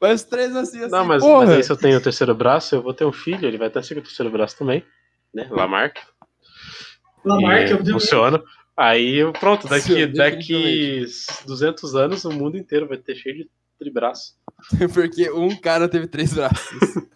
Mas 0.00 0.24
três 0.24 0.54
assim, 0.56 0.80
assim, 0.80 0.90
Não, 0.90 1.04
mas, 1.04 1.22
porra. 1.22 1.46
mas 1.46 1.50
aí 1.56 1.62
se 1.62 1.70
eu 1.70 1.76
tenho 1.76 1.98
o 1.98 2.00
terceiro 2.00 2.34
braço, 2.34 2.74
eu 2.74 2.82
vou 2.82 2.94
ter 2.94 3.04
um 3.04 3.12
filho, 3.12 3.46
ele 3.46 3.58
vai 3.58 3.70
ter 3.70 3.78
o 3.78 3.82
terceiro 3.82 4.30
braço 4.30 4.56
também. 4.58 4.82
Né? 5.34 5.46
Lamarck. 5.50 5.98
Lamarck, 7.24 7.68
E 7.68 7.72
eu 7.72 7.84
funciona. 7.84 8.42
Aí, 8.76 9.16
eu- 9.16 9.32
pronto, 9.32 9.68
daqui, 9.68 9.88
Funciona, 9.88 10.12
daqui 10.14 11.06
200 11.46 11.94
anos 11.94 12.24
o 12.24 12.30
mundo 12.30 12.56
inteiro 12.56 12.88
vai 12.88 12.98
ter 12.98 13.14
cheio 13.16 13.36
de 13.36 13.50
tribraço. 13.78 14.34
Porque 14.94 15.30
um 15.30 15.54
cara 15.56 15.88
teve 15.88 16.06
três 16.06 16.32
braços. 16.32 16.66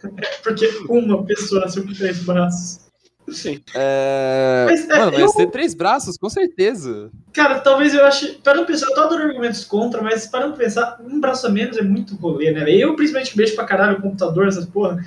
porque 0.45 0.67
uma 0.89 1.25
pessoa 1.25 1.63
nasceu 1.63 1.83
com 1.85 1.93
três 1.93 2.23
braços. 2.25 2.90
Sim. 3.33 3.61
É... 3.75 4.67
Mas, 4.69 4.89
é, 4.89 4.99
Mano, 4.99 5.13
mas 5.13 5.21
eu- 5.21 5.33
ter 5.33 5.51
três 5.51 5.75
braços, 5.75 6.17
com 6.17 6.29
certeza. 6.29 7.11
Cara, 7.33 7.61
talvez 7.61 7.95
eu 7.95 8.05
ache. 8.05 8.39
Para 8.43 8.65
pensar, 8.65 8.87
eu 8.87 8.95
tô 8.95 9.01
adorando 9.03 9.29
argumentos 9.31 9.65
contra, 9.65 10.03
mas 10.03 10.27
para 10.27 10.47
não 10.47 10.57
pensar, 10.57 10.99
um 11.01 11.21
braço 11.21 11.47
a 11.47 11.51
menos 11.51 11.77
é 11.79 11.83
muito 11.83 12.17
rolê, 12.17 12.51
né? 12.53 12.69
Eu, 12.71 12.95
principalmente, 12.97 13.37
mexo 13.37 13.55
pra 13.55 13.65
caralho 13.65 13.99
o 13.99 14.03
computador, 14.03 14.49
essas 14.49 14.67
porra. 14.67 14.99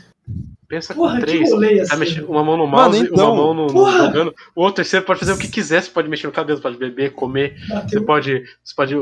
Pensa 0.68 0.96
Porra, 0.96 1.20
com 1.20 1.20
que 1.20 1.26
três. 1.32 1.52
rolê 1.52 1.78
Tá 1.78 1.84
assim. 1.84 1.96
mexendo 1.98 2.30
uma 2.30 2.44
mão 2.44 2.58
no 2.58 2.66
Mano, 2.66 2.94
mouse, 2.96 3.08
então, 3.12 3.34
uma 3.34 3.44
mão 3.44 3.54
no, 3.54 3.68
no 3.68 3.92
jogando. 3.92 4.34
O 4.56 4.62
outro 4.62 4.78
terceiro 4.78 5.06
pode 5.06 5.20
fazer 5.20 5.34
o 5.34 5.38
que 5.38 5.48
quiser. 5.48 5.84
Você 5.84 5.92
pode 5.92 6.10
mexer 6.10 6.26
no 6.26 6.34
cabelo, 6.34 6.60
pode 6.62 6.78
beber, 6.78 7.12
comer. 7.14 7.56
Você 7.88 8.02
pode. 8.02 8.44
Você 8.64 8.74
pode. 8.76 8.96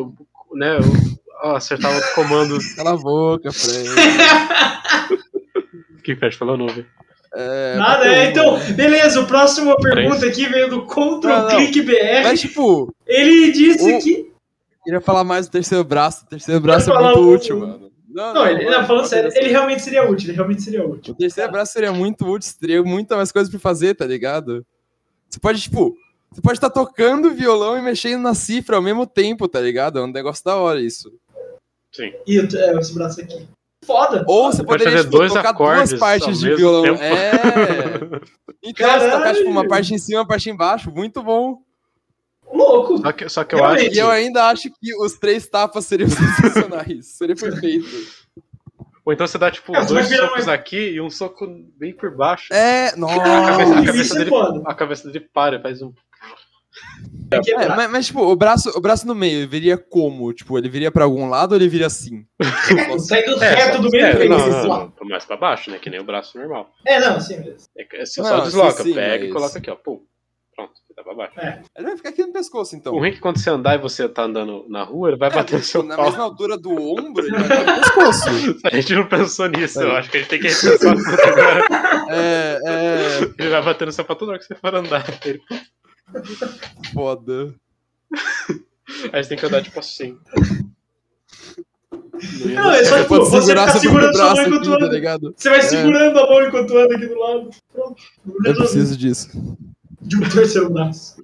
Né, 0.54 0.78
acertar 1.44 1.94
outro 1.96 2.13
comando. 2.13 2.58
Cala 2.75 2.92
a 2.94 2.98
boca, 2.98 3.51
Fred. 3.54 3.90
Que 6.04 6.16
Fred 6.16 6.36
falou, 6.36 6.58
não 6.58 6.66
ouvi. 6.66 6.86
É, 7.34 7.76
Nada, 7.78 8.08
é, 8.08 8.26
então, 8.30 8.60
beleza, 8.76 9.22
o 9.22 9.26
próximo 9.28 9.76
pergunta 9.78 10.26
aqui 10.26 10.48
veio 10.48 10.70
do 10.70 10.86
Não, 10.86 11.44
não. 11.44 11.48
Click 11.48 11.82
BR. 11.82 12.24
Mas, 12.24 12.42
tipo, 12.42 12.94
Ele 13.08 13.52
disse 13.52 13.90
O- 13.94 14.00
que. 14.02 14.32
queria 14.84 15.00
falar 15.00 15.24
mais 15.24 15.48
do 15.48 15.52
terceiro 15.52 15.84
braço. 15.84 16.26
O 16.26 16.28
terceiro 16.28 16.60
braço 16.60 16.92
é 16.92 17.02
muito 17.02 17.20
o- 17.20 17.34
útil, 17.34 17.60
mano. 17.60 17.92
Não, 18.14 18.46
ele, 18.46 18.66
não, 18.66 18.72
vai, 18.80 18.86
falando 18.88 19.00
vai 19.04 19.10
sério, 19.10 19.32
ele 19.34 19.48
realmente 19.50 19.82
seria 19.82 20.04
útil, 20.10 20.28
ele 20.28 20.36
realmente 20.36 20.62
seria 20.62 20.86
útil. 20.86 21.14
O 21.14 21.18
terceiro 21.18 21.50
braço 21.50 21.72
seria 21.72 21.94
muito 21.94 22.26
útil, 22.30 22.52
teria 22.60 22.84
muita 22.84 23.16
mais 23.16 23.32
coisa 23.32 23.50
pra 23.50 23.58
fazer, 23.58 23.96
tá 23.96 24.06
ligado? 24.06 24.66
Você 25.30 25.40
pode, 25.40 25.62
tipo, 25.62 25.96
você 26.30 26.42
pode 26.42 26.58
estar 26.58 26.70
tocando 26.70 27.32
violão 27.34 27.78
e 27.78 27.82
mexendo 27.82 28.22
na 28.22 28.34
cifra 28.34 28.76
ao 28.76 28.82
mesmo 28.82 29.08
tempo, 29.08 29.48
tá 29.48 29.62
ligado? 29.62 30.00
É 30.00 30.04
um 30.04 30.12
negócio 30.12 30.44
da 30.44 30.58
hora 30.58 30.82
isso. 30.82 31.10
Sim. 31.94 32.12
E 32.28 32.38
o- 32.40 32.58
é, 32.58 32.78
esse 32.78 32.94
braço 32.94 33.22
aqui. 33.22 33.48
Foda. 33.84 34.24
Ou 34.28 34.52
você 34.52 34.64
Pode 34.64 34.68
poderia 34.84 34.92
fazer 35.00 35.04
tipo, 35.06 35.18
dois 35.18 35.34
tocar 35.34 35.50
acordes 35.50 35.90
duas 35.90 36.00
partes 36.00 36.40
de 36.40 36.56
violão. 36.56 36.84
tempo. 36.84 37.02
É. 37.04 38.22
Então, 38.64 38.88
você 38.92 39.10
tocar 39.10 39.34
tipo, 39.34 39.50
uma 39.50 39.68
parte 39.68 39.92
em 39.92 39.98
cima, 39.98 40.20
uma 40.20 40.28
parte 40.28 40.48
embaixo. 40.48 40.92
Muito 40.92 41.24
bom. 41.24 41.64
Louco. 42.54 43.00
Só 43.00 43.12
que, 43.12 43.28
só 43.30 43.44
que 43.44 43.56
eu 43.56 43.60
Realmente. 43.60 43.88
acho 43.88 43.96
E 43.96 44.00
eu 44.00 44.10
ainda 44.12 44.46
acho 44.50 44.70
que 44.70 44.96
os 45.04 45.14
três 45.18 45.48
tapas 45.48 45.86
seriam 45.86 46.08
sensacionais. 46.12 47.08
Seria 47.08 47.36
perfeito. 47.36 47.88
Ou 49.04 49.12
então 49.12 49.26
você 49.26 49.40
dá, 49.40 49.50
tipo, 49.50 49.74
vai 49.74 49.84
dois 49.84 50.08
socos 50.10 50.44
uma- 50.46 50.54
aqui 50.54 50.92
e 50.92 51.02
um 51.02 51.10
soco 51.10 51.48
bem 51.76 51.92
por 51.92 52.16
baixo. 52.16 52.54
É, 52.54 52.96
nossa. 52.96 53.16
a, 53.16 53.48
cabeça, 53.58 53.74
a, 53.80 53.86
cabeça 53.86 54.14
é 54.14 54.18
dele, 54.20 54.32
a 54.68 54.74
cabeça 54.76 55.08
dele 55.10 55.28
para, 55.34 55.60
faz 55.60 55.82
um. 55.82 55.92
É, 57.32 57.68
mas, 57.70 57.91
mas, 57.91 58.06
tipo, 58.08 58.22
o 58.22 58.36
braço, 58.36 58.70
o 58.75 58.82
braço 58.82 59.08
no 59.08 59.15
meio, 59.15 59.48
viria 59.48 59.77
como? 59.77 60.34
Tipo, 60.34 60.58
ele 60.58 60.68
viria 60.70 60.91
pra 60.91 61.03
algum 61.06 61.30
lado 61.30 61.51
ou 61.53 61.58
ele 61.58 61.70
viria 61.70 61.88
assim? 61.88 62.25
Saindo 63.00 63.41
É, 63.44 63.53
reto 63.56 63.77
só- 63.77 63.82
do 63.82 63.89
meio 63.89 64.06
é, 64.06 64.13
do 64.13 64.30
não, 64.30 64.38
não, 64.38 64.46
assim, 64.58 64.68
não, 64.68 65.08
mais 65.10 65.25
pra 65.25 65.38
baixo, 65.38 65.72
né? 65.72 65.77
Que 65.80 65.89
nem 65.89 66.00
o 66.00 66.03
braço 66.03 66.38
normal. 66.38 66.70
É, 66.86 67.00
não, 67.00 67.15
assim 67.15 67.38
mesmo. 67.38 67.58
É, 67.77 68.01
é 68.01 68.06
só, 68.06 68.22
Não, 68.24 68.30
só 68.30 68.39
desloca, 68.41 68.84
sim, 68.84 68.94
pega 68.94 69.24
e 69.25 69.30
mas- 69.30 69.34
coloca 69.34 69.58
aqui, 69.60 69.70
ó. 69.72 69.75
Pum. 69.75 70.01
Pronto, 70.53 70.74
dá 70.96 71.03
pra 71.03 71.13
baixo. 71.13 71.34
Ele 71.77 71.88
vai 71.88 71.96
ficar 71.98 72.10
aqui 72.10 72.22
no 72.25 72.34
pescoço, 72.34 72.75
então. 72.75 72.94
O 72.94 73.00
ruim 73.00 73.08
é 73.10 73.12
que 73.13 73.20
quando 73.22 73.39
você 73.39 73.50
andar 73.50 73.75
e 73.75 73.77
você 73.77 74.08
tá 74.10 74.24
andando 74.24 74.65
na 74.70 74.84
rua, 74.84 75.10
ele 75.10 75.18
vai 75.18 75.30
É, 75.30 75.34
bater 75.34 75.53
no 75.56 75.60
tipo, 75.62 75.72
seu 75.72 75.82
na 75.84 75.96
pau. 75.96 76.06
mesma 76.06 76.24
altura 76.25 76.58
do 76.58 76.72
ombro, 76.72 77.25
ele 77.25 77.32
vai 77.32 77.44
ficar 77.44 77.63
no 77.75 77.82
pescoço. 77.82 78.25
A 78.65 78.75
gente 78.75 78.94
não 78.94 79.08
pensou 79.08 79.48
nisso, 79.48 79.80
Aí. 79.80 79.86
eu 79.88 79.96
acho 79.96 80.10
que 80.12 80.18
a 80.18 80.20
gente 80.20 80.30
tem 80.30 80.39
que 80.41 80.48
repensar 80.50 80.77
tudo 80.77 81.01
agora. 81.24 81.65
É, 82.10 82.60
é. 82.65 83.20
Ele 83.39 83.50
vai 83.50 83.62
bater 83.63 83.86
no 83.86 83.91
seu 83.94 84.03
pau 84.03 84.15
toda 84.18 84.32
hora 84.32 84.39
que 84.39 84.46
você 84.46 84.56
for 84.56 84.75
andar. 84.75 85.06
Ele- 85.25 85.41
Foda. 86.94 87.53
Aí 89.13 89.24
você 89.24 89.30
tem 89.30 89.38
que 89.38 89.46
andar 89.46 89.63
tipo 89.63 89.80
assim. 89.80 90.18
Não, 92.46 92.72
é 92.72 92.84
só 92.84 92.96
Você 92.96 93.01
tipo, 93.03 93.08
pode 93.08 93.30
você 93.30 93.41
segurar 93.41 93.68
ficar 93.68 93.80
seu 93.80 93.82
segurando 93.82 94.15
sua 94.15 94.24
braço 94.24 94.36
mão 94.36 94.46
enquanto 94.48 94.70
tá 94.70 94.86
anda. 94.86 94.94
ligado? 94.94 95.34
Você 95.36 95.50
vai 95.50 95.62
segurando 95.62 96.20
a 96.20 96.27
mão 96.27 96.48
enquanto 96.48 96.77
anda 96.77 96.96
aqui 96.96 97.08
do 97.08 97.20
lado. 97.20 97.50
Pronto. 97.74 98.03
Eu 98.46 98.56
preciso 98.56 98.98
disso. 98.98 99.30
De 100.01 100.18
um 100.18 100.30
terceiro 100.30 100.70
braço. 100.70 101.24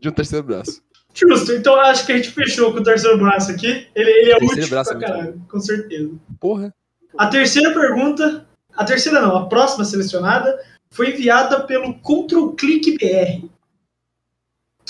De 0.00 0.08
um 0.08 0.12
terceiro 0.12 0.44
braço. 0.44 0.82
Justo, 1.14 1.52
então 1.52 1.74
acho 1.76 2.06
que 2.06 2.12
a 2.12 2.16
gente 2.16 2.30
fechou 2.30 2.72
com 2.72 2.78
o 2.78 2.82
terceiro 2.82 3.18
braço 3.18 3.50
aqui. 3.50 3.86
Ele, 3.94 4.10
ele 4.10 4.30
é 4.32 4.36
útil 4.36 4.68
braço 4.68 4.90
pra 4.90 4.98
é 4.98 5.06
muito 5.06 5.18
caralho, 5.18 5.42
com 5.48 5.60
certeza. 5.60 6.10
Porra. 6.38 6.74
A 7.18 7.26
terceira 7.26 7.74
pergunta, 7.74 8.46
a 8.74 8.84
terceira 8.84 9.20
não, 9.20 9.36
a 9.36 9.46
próxima 9.46 9.84
selecionada 9.84 10.58
foi 10.90 11.10
enviada 11.10 11.60
pelo 11.64 11.94
Control 12.00 12.52
Click 12.54 12.96
BR. 12.96 13.49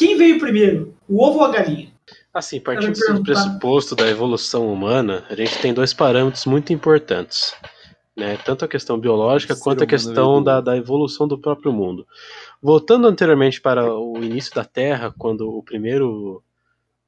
Quem 0.01 0.17
veio 0.17 0.39
primeiro, 0.39 0.97
o 1.07 1.23
ovo 1.23 1.41
ou 1.41 1.45
a 1.45 1.51
galinha? 1.51 1.93
Assim, 2.33 2.59
partindo 2.59 2.99
do 3.13 3.23
pressuposto 3.23 3.95
da 3.95 4.09
evolução 4.09 4.73
humana, 4.73 5.27
a 5.29 5.35
gente 5.35 5.59
tem 5.59 5.75
dois 5.75 5.93
parâmetros 5.93 6.47
muito 6.47 6.73
importantes. 6.73 7.55
Né? 8.17 8.39
Tanto 8.39 8.65
a 8.65 8.69
questão 8.69 8.99
biológica 8.99 9.55
quanto 9.55 9.83
a 9.83 9.85
humano 9.85 9.91
questão 9.91 10.43
da, 10.43 10.59
da 10.63 10.75
evolução 10.75 11.29
do 11.29 11.39
próprio 11.39 11.71
mundo. 11.71 12.07
Voltando 12.63 13.07
anteriormente 13.07 13.61
para 13.61 13.95
o 13.95 14.17
início 14.25 14.55
da 14.55 14.65
Terra, 14.65 15.15
quando 15.19 15.47
o 15.47 15.63
primeiro 15.63 16.43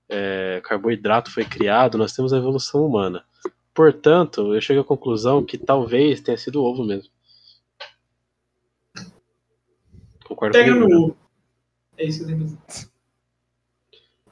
é, 0.06 0.60
carboidrato 0.62 1.30
foi 1.30 1.46
criado, 1.46 1.96
nós 1.96 2.12
temos 2.12 2.30
a 2.34 2.36
evolução 2.36 2.84
humana. 2.84 3.24
Portanto, 3.72 4.54
eu 4.54 4.60
chego 4.60 4.82
à 4.82 4.84
conclusão 4.84 5.42
que 5.42 5.56
talvez 5.56 6.20
tenha 6.20 6.36
sido 6.36 6.60
o 6.60 6.64
ovo 6.66 6.84
mesmo. 6.84 7.10
Concordo 10.26 10.52
Pega 10.52 10.74
comigo, 10.74 10.90
no 10.90 10.94
né? 10.94 11.06
ovo. 11.06 11.21
É 11.98 12.04
isso 12.06 12.18
que 12.18 12.24
eu 12.24 12.28
tenho 12.28 12.38
que 12.40 12.44
dizer. 12.66 12.88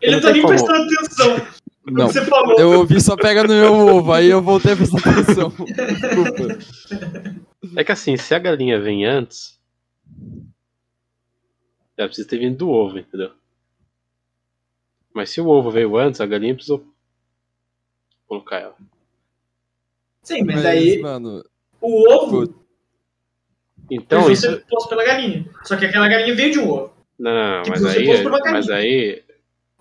Ele 0.00 0.12
não 0.16 0.22
tá 0.22 0.32
nem 0.32 0.42
como- 0.42 0.54
prestando 0.54 0.82
atenção 0.82 1.46
Não. 1.86 2.06
você 2.08 2.24
falou. 2.24 2.58
Eu 2.58 2.72
ouvi 2.78 3.00
só 3.00 3.16
pega 3.16 3.42
no 3.42 3.48
meu 3.54 3.74
ovo, 3.74 4.12
aí 4.12 4.28
eu 4.28 4.40
voltei 4.42 4.72
a 4.72 4.76
prestar 4.76 4.98
atenção. 4.98 5.50
Desculpa. 5.50 7.40
É 7.76 7.84
que 7.84 7.92
assim, 7.92 8.16
se 8.16 8.34
a 8.34 8.38
galinha 8.38 8.80
vem 8.80 9.04
antes, 9.04 9.60
ela 11.96 12.08
precisa 12.08 12.26
ter 12.26 12.38
vindo 12.38 12.56
do 12.56 12.70
ovo, 12.70 12.98
entendeu? 12.98 13.32
Mas 15.14 15.30
se 15.30 15.40
o 15.40 15.46
ovo 15.46 15.70
veio 15.70 15.96
antes, 15.96 16.20
a 16.20 16.26
galinha 16.26 16.54
precisou 16.54 16.84
colocar 18.26 18.56
ela. 18.58 18.74
Sim, 20.22 20.42
mas, 20.44 20.56
Mas, 20.56 20.64
daí 20.64 20.98
mano, 21.00 21.44
o 21.80 22.10
ovo 22.12 22.54
Então, 23.90 24.30
isso. 24.30 24.62
pela 24.88 25.04
galinha. 25.04 25.48
Só 25.62 25.76
que 25.76 25.84
aquela 25.84 26.08
galinha 26.08 26.34
veio 26.34 26.52
de 26.52 26.58
um 26.60 26.70
ovo. 26.70 26.89
Não, 27.20 27.30
não, 27.32 27.56
não, 27.56 27.62
que 27.62 27.70
mas 27.70 27.84
aí, 27.84 28.26
uma 28.26 28.38
mas 28.50 28.70
aí 28.70 29.22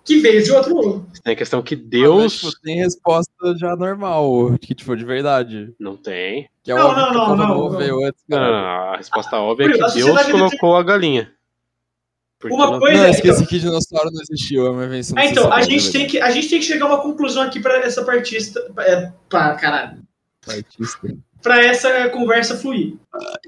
Que 0.04 0.18
veio 0.18 0.42
de 0.42 0.52
outro 0.52 0.76
ovo. 0.76 1.06
tem 1.24 1.32
a 1.32 1.36
questão 1.36 1.62
que 1.62 1.74
mas, 1.74 1.86
Deus 1.86 2.38
tipo, 2.40 2.60
tem 2.62 2.76
resposta 2.76 3.32
já 3.56 3.74
normal, 3.74 4.56
que 4.60 4.74
tipo, 4.74 4.94
de 4.96 5.04
verdade. 5.04 5.74
não 5.80 5.96
tem. 5.96 6.48
Que 6.62 6.70
é 6.70 6.74
Não, 6.74 6.94
não, 6.94 7.12
não, 7.14 7.36
não, 7.36 7.70
não. 7.72 8.04
antes, 8.04 8.22
Não, 8.28 8.38
não, 8.38 8.46
não, 8.50 8.92
a 8.92 8.96
resposta 8.98 9.36
óbvia 9.38 9.66
é 9.66 9.72
que 9.72 9.94
Deus 9.94 10.26
colocou 10.30 10.76
a 10.76 10.82
galinha. 10.82 11.32
Porque 12.38 12.54
Uma 12.54 12.78
coisa- 12.78 12.96
Não, 12.98 13.04
é, 13.04 13.10
esqueci 13.10 13.46
que 13.46 13.58
dinossauro 13.58 14.10
não 14.10 14.22
existiu, 14.22 14.66
é 14.66 14.70
uma 14.70 14.84
invenção 14.86 15.16
Ah, 15.18 15.26
então, 15.26 15.52
a 15.52 15.58
sociedade, 15.58 15.78
gente, 15.78 15.92
tem 15.92 16.06
que, 16.06 16.20
a 16.20 16.30
gente 16.30 16.48
tem 16.48 16.58
que 16.58 16.64
chegar 16.64 16.86
a 16.86 16.88
uma 16.88 17.02
conclusão 17.02 17.42
aqui 17.42 17.60
pra 17.60 17.76
essa 17.78 18.02
partista. 18.04 18.66
É, 18.78 19.12
pra, 19.28 19.54
caralho. 19.56 20.02
Artista. 20.48 21.14
Pra 21.42 21.62
essa 21.64 22.08
conversa 22.10 22.56
fluir. 22.56 22.94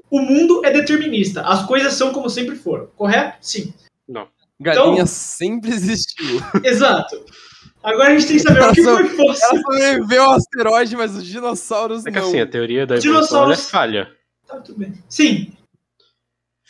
O 0.09 0.19
mundo 0.19 0.65
é 0.65 0.71
determinista. 0.71 1.41
As 1.41 1.65
coisas 1.65 1.93
são 1.93 2.11
como 2.11 2.29
sempre 2.29 2.55
foram. 2.55 2.87
Correto? 2.95 3.37
Sim. 3.41 3.73
Galinha 4.59 4.93
Então- 4.93 5.05
sempre 5.07 5.71
existiu. 5.71 6.39
Exato. 6.63 7.23
Agora 7.83 8.09
a 8.09 8.17
gente 8.17 8.27
tem 8.27 8.37
que 8.37 8.43
saber 8.43 8.61
o 8.63 8.71
que 8.71 8.81
foi 8.83 9.09
que 9.09 9.15
fosse. 9.15 9.43
Ela 9.43 9.61
sobreviveu 9.61 10.23
ao 10.23 10.33
asteroide, 10.35 10.95
mas 10.95 11.15
os 11.17 11.25
dinossauros 11.25 12.05
É 12.05 12.11
que 12.11 12.19
não. 12.19 12.27
assim, 12.27 12.39
a 12.39 12.47
teoria 12.47 12.85
da 12.87 12.95
evolução 12.95 13.11
ela 13.11 13.19
é 13.19 13.55
Dinossauros- 13.55 13.69
falha. 13.69 14.11
Tá, 14.47 14.57
tudo 14.61 14.79
bem. 14.79 14.93
Sim. 15.09 15.51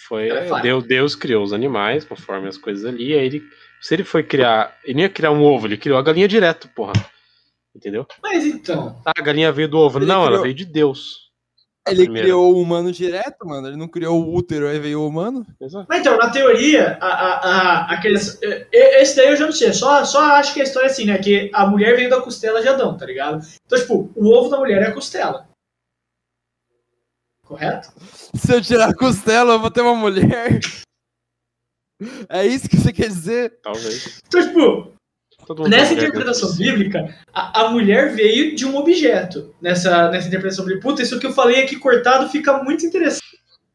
Foi, 0.08 0.30
Ela 0.30 0.60
é. 0.60 0.62
Deus, 0.62 0.84
Deus 0.86 1.16
criou 1.16 1.44
os 1.44 1.54
animais 1.54 2.04
conforme 2.04 2.48
as 2.48 2.58
coisas 2.58 2.84
ali. 2.86 3.14
Aí 3.14 3.26
ele, 3.26 3.44
se 3.82 3.94
ele 3.94 4.04
foi 4.04 4.24
criar, 4.24 4.76
ele 4.84 4.96
não 4.96 5.02
ia 5.02 5.10
criar 5.10 5.32
um 5.32 5.44
ovo, 5.44 5.68
ele 5.68 5.78
criou 5.78 5.98
a 5.98 6.02
galinha 6.02 6.28
direto, 6.28 6.68
porra. 6.70 6.94
Entendeu? 7.76 8.06
Mas 8.22 8.46
então. 8.46 9.02
Ah, 9.06 9.12
a 9.18 9.22
galinha 9.22 9.52
veio 9.52 9.68
do 9.68 9.78
ovo. 9.78 9.98
Ele 10.00 10.06
não, 10.06 10.18
ela 10.22 10.28
criou- 10.28 10.44
veio 10.44 10.54
de 10.56 10.66
Deus. 10.66 11.24
Ele 11.86 12.04
primeira. 12.04 12.28
criou 12.28 12.54
o 12.54 12.62
humano 12.62 12.94
direto, 12.94 13.46
mano. 13.46 13.68
Ele 13.68 13.76
não 13.76 13.90
criou 13.90 14.18
o 14.22 14.34
útero, 14.34 14.68
aí 14.70 14.80
veio 14.80 15.02
o 15.02 15.08
humano. 15.08 15.46
Exato. 15.60 15.86
Mas 15.90 16.00
então, 16.00 16.18
na 16.18 16.30
teoria, 16.30 16.98
a, 17.02 17.08
a, 17.08 17.34
a, 17.34 17.94
aqueles. 17.94 18.40
Esse 18.72 19.18
daí 19.18 19.28
eu 19.28 19.36
já 19.36 19.46
não 19.46 19.52
sei. 19.52 19.74
Só, 19.74 20.06
só 20.06 20.22
acho 20.36 20.54
que 20.54 20.62
a 20.62 20.64
história 20.64 20.88
é 20.88 20.90
assim, 20.90 21.06
né? 21.06 21.18
Que 21.18 21.52
a 21.54 21.68
mulher 21.68 21.96
veio 21.98 22.10
da 22.10 22.22
costela 22.22 22.62
de 22.62 22.70
Adão, 22.70 22.96
tá 22.96 23.06
ligado? 23.06 23.46
Então, 23.66 23.78
tipo, 23.78 24.10
o 24.16 24.30
ovo 24.34 24.50
da 24.50 24.58
mulher 24.60 24.82
é 24.82 24.88
a 24.88 24.94
costela. 24.94 25.50
Correto? 27.46 27.92
Se 28.34 28.54
eu 28.54 28.62
tirar 28.62 28.90
a 28.90 28.96
costela, 28.96 29.56
eu 29.56 29.60
vou 29.60 29.70
ter 29.70 29.82
uma 29.82 29.96
mulher. 29.96 30.60
É 32.30 32.46
isso 32.46 32.70
que 32.70 32.78
você 32.78 32.92
quer 32.94 33.08
dizer? 33.08 33.60
Talvez. 33.62 34.22
Então, 34.28 34.42
tipo, 34.42 34.94
Nessa 35.68 35.94
interpretação 35.94 36.56
bíblica, 36.56 37.16
a, 37.34 37.62
a 37.62 37.70
mulher 37.70 38.14
veio 38.14 38.56
de 38.56 38.66
um 38.66 38.76
objeto. 38.76 39.54
Nessa, 39.62 40.10
nessa 40.10 40.28
interpretação 40.28 40.66
bíblica. 40.66 40.88
Puta, 40.88 41.02
isso 41.02 41.20
que 41.20 41.26
eu 41.26 41.34
falei 41.34 41.64
aqui 41.64 41.78
cortado 41.78 42.30
fica 42.30 42.64
muito 42.64 42.86
interessante. 42.86 43.24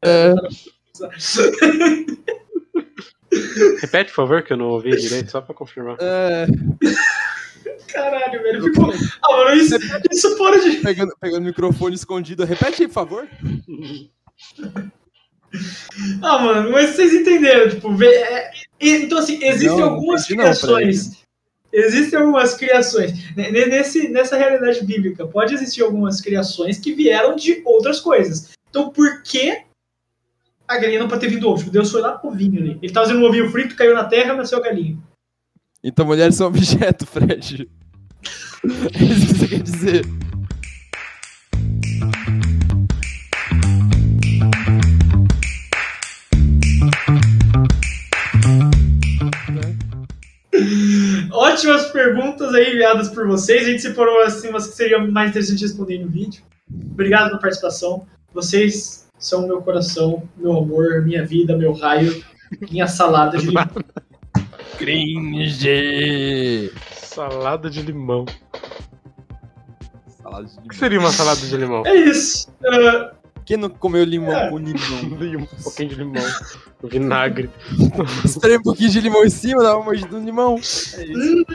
É. 0.04 0.35
Repete, 3.81 4.11
por 4.11 4.16
favor, 4.16 4.42
que 4.42 4.52
eu 4.52 4.57
não 4.57 4.66
ouvi 4.66 4.96
direito, 4.96 5.31
só 5.31 5.40
pra 5.40 5.54
confirmar. 5.54 5.96
é 6.00 6.46
Caralho, 7.92 8.42
velho. 8.42 8.62
Ficou... 8.64 8.92
Ah, 9.22 9.37
mano, 9.37 9.54
isso, 9.54 9.76
isso 10.11 10.37
fora 10.37 10.61
de. 10.61 10.76
pegando, 10.78 11.12
pegando 11.20 11.42
o 11.42 11.46
microfone 11.46 11.94
escondido. 11.94 12.44
Repete 12.44 12.83
aí, 12.83 12.88
por 12.88 12.94
favor. 12.94 13.28
Ah, 16.22 16.38
mano, 16.38 16.70
mas 16.70 16.90
vocês 16.90 17.12
entenderam, 17.14 17.70
tipo, 17.70 18.02
é- 18.02 18.50
então 18.81 19.18
assim, 19.18 19.42
existem 19.42 19.78
Não, 19.78 19.90
algumas 19.90 20.28
não, 20.28 20.37
criações. 20.37 21.24
Existem 21.72 22.18
algumas 22.18 22.54
criações. 22.54 23.12
Ne- 23.37 23.50
ne- 23.50 23.66
Nesse, 23.66 24.09
nessa 24.09 24.37
realidade 24.37 24.85
bíblica, 24.85 25.26
pode 25.26 25.52
existir 25.54 25.83
algumas 25.83 26.20
criações 26.20 26.78
que 26.78 26.94
vieram 26.94 27.37
de 27.37 27.61
outras 27.64 28.00
coisas. 28.00 28.50
Então, 28.70 28.90
por 28.90 29.22
que 29.22 29.59
a 30.66 30.78
galinha 30.78 31.00
não 31.00 31.09
pode 31.09 31.20
ter 31.20 31.28
vindo 31.31 31.48
ovo? 31.48 31.59
Tipo, 31.59 31.70
Deus 31.70 31.90
foi 31.90 32.00
lá 32.00 32.12
com 32.18 32.28
o 32.28 32.31
ovinho 32.31 32.61
ali. 32.61 32.78
Ele 32.83 32.92
tava 32.92 33.07
fazendo 33.07 33.22
um 33.22 33.26
ovinho 33.28 33.50
frito, 33.50 33.76
caiu 33.76 33.94
na 33.94 34.04
terra, 34.04 34.35
nasceu 34.35 34.59
a 34.59 34.62
galinha. 34.62 34.98
Então 35.85 36.04
mulheres 36.07 36.35
são 36.37 36.46
objeto, 36.48 37.07
Fred. 37.07 37.68
É 39.00 39.04
isso 39.04 39.26
que 39.28 39.35
você 39.38 39.48
quer 39.48 39.62
dizer. 39.62 40.04
Ótimas 51.58 51.86
perguntas 51.90 52.54
aí 52.54 52.72
enviadas 52.72 53.08
por 53.08 53.26
vocês. 53.26 53.66
A 53.66 53.70
gente 53.70 53.82
separou 53.82 54.22
assim, 54.22 54.48
umas 54.48 54.68
que 54.68 54.76
seriam 54.76 55.10
mais 55.10 55.30
interessantes 55.30 55.58
de 55.58 55.66
responder 55.66 55.98
no 55.98 56.08
vídeo. 56.08 56.40
Obrigado 56.92 57.30
pela 57.30 57.40
participação. 57.40 58.06
Vocês 58.32 59.08
são 59.18 59.48
meu 59.48 59.60
coração, 59.60 60.22
meu 60.36 60.56
amor, 60.56 61.02
minha 61.04 61.26
vida, 61.26 61.56
meu 61.56 61.72
raio, 61.72 62.22
minha 62.70 62.86
salada 62.86 63.38
de 63.38 63.46
limão. 63.46 63.66
Cringe. 64.78 66.72
Salada 66.92 67.68
de 67.68 67.82
limão. 67.82 68.24
Salada 70.22 70.44
de 70.46 70.52
O 70.52 70.54
que 70.54 70.60
limão. 70.60 70.78
seria 70.78 71.00
uma 71.00 71.10
salada 71.10 71.40
de 71.40 71.56
limão? 71.56 71.84
É 71.84 71.94
isso. 71.96 72.54
Ah, 72.64 73.10
Quem 73.48 73.56
não 73.56 73.70
comeu 73.70 74.04
limão 74.04 74.30
É. 74.37 74.50
com 74.50 74.58
limão? 74.58 74.76
Um 75.58 75.62
pouquinho 75.62 75.88
de 75.88 75.94
limão. 75.94 76.22
Vinagre. 76.84 77.48
Esperei 78.22 78.58
um 78.58 78.62
pouquinho 78.62 78.90
de 78.90 79.00
limão 79.00 79.24
em 79.24 79.30
cima, 79.30 79.62
dava 79.62 79.76
uma 79.78 79.87
mordida 79.87 80.18
no 80.18 80.22
limão. 80.22 80.56
É 80.56 80.58
isso. 80.58 81.46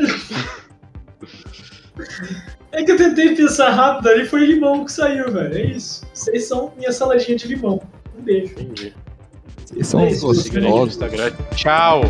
é 2.71 2.83
que 2.83 2.91
eu 2.91 2.97
tentei 2.97 3.35
pensar 3.35 3.69
rápido 3.69 4.09
ali, 4.09 4.25
foi 4.25 4.43
limão 4.43 4.83
que 4.85 4.91
saiu, 4.91 5.31
velho. 5.31 5.55
É 5.55 5.65
isso. 5.65 6.03
Vocês 6.11 6.47
são 6.47 6.73
minha 6.75 6.91
saladinha 6.91 7.37
de 7.37 7.47
limão. 7.47 7.79
Um 8.17 8.23
beijo. 8.23 8.53
Entendi. 8.53 8.95
Vocês 9.63 9.87
são 9.87 9.99
É. 10.01 10.09
Instagram. 10.09 11.31
Tchau. 11.55 12.01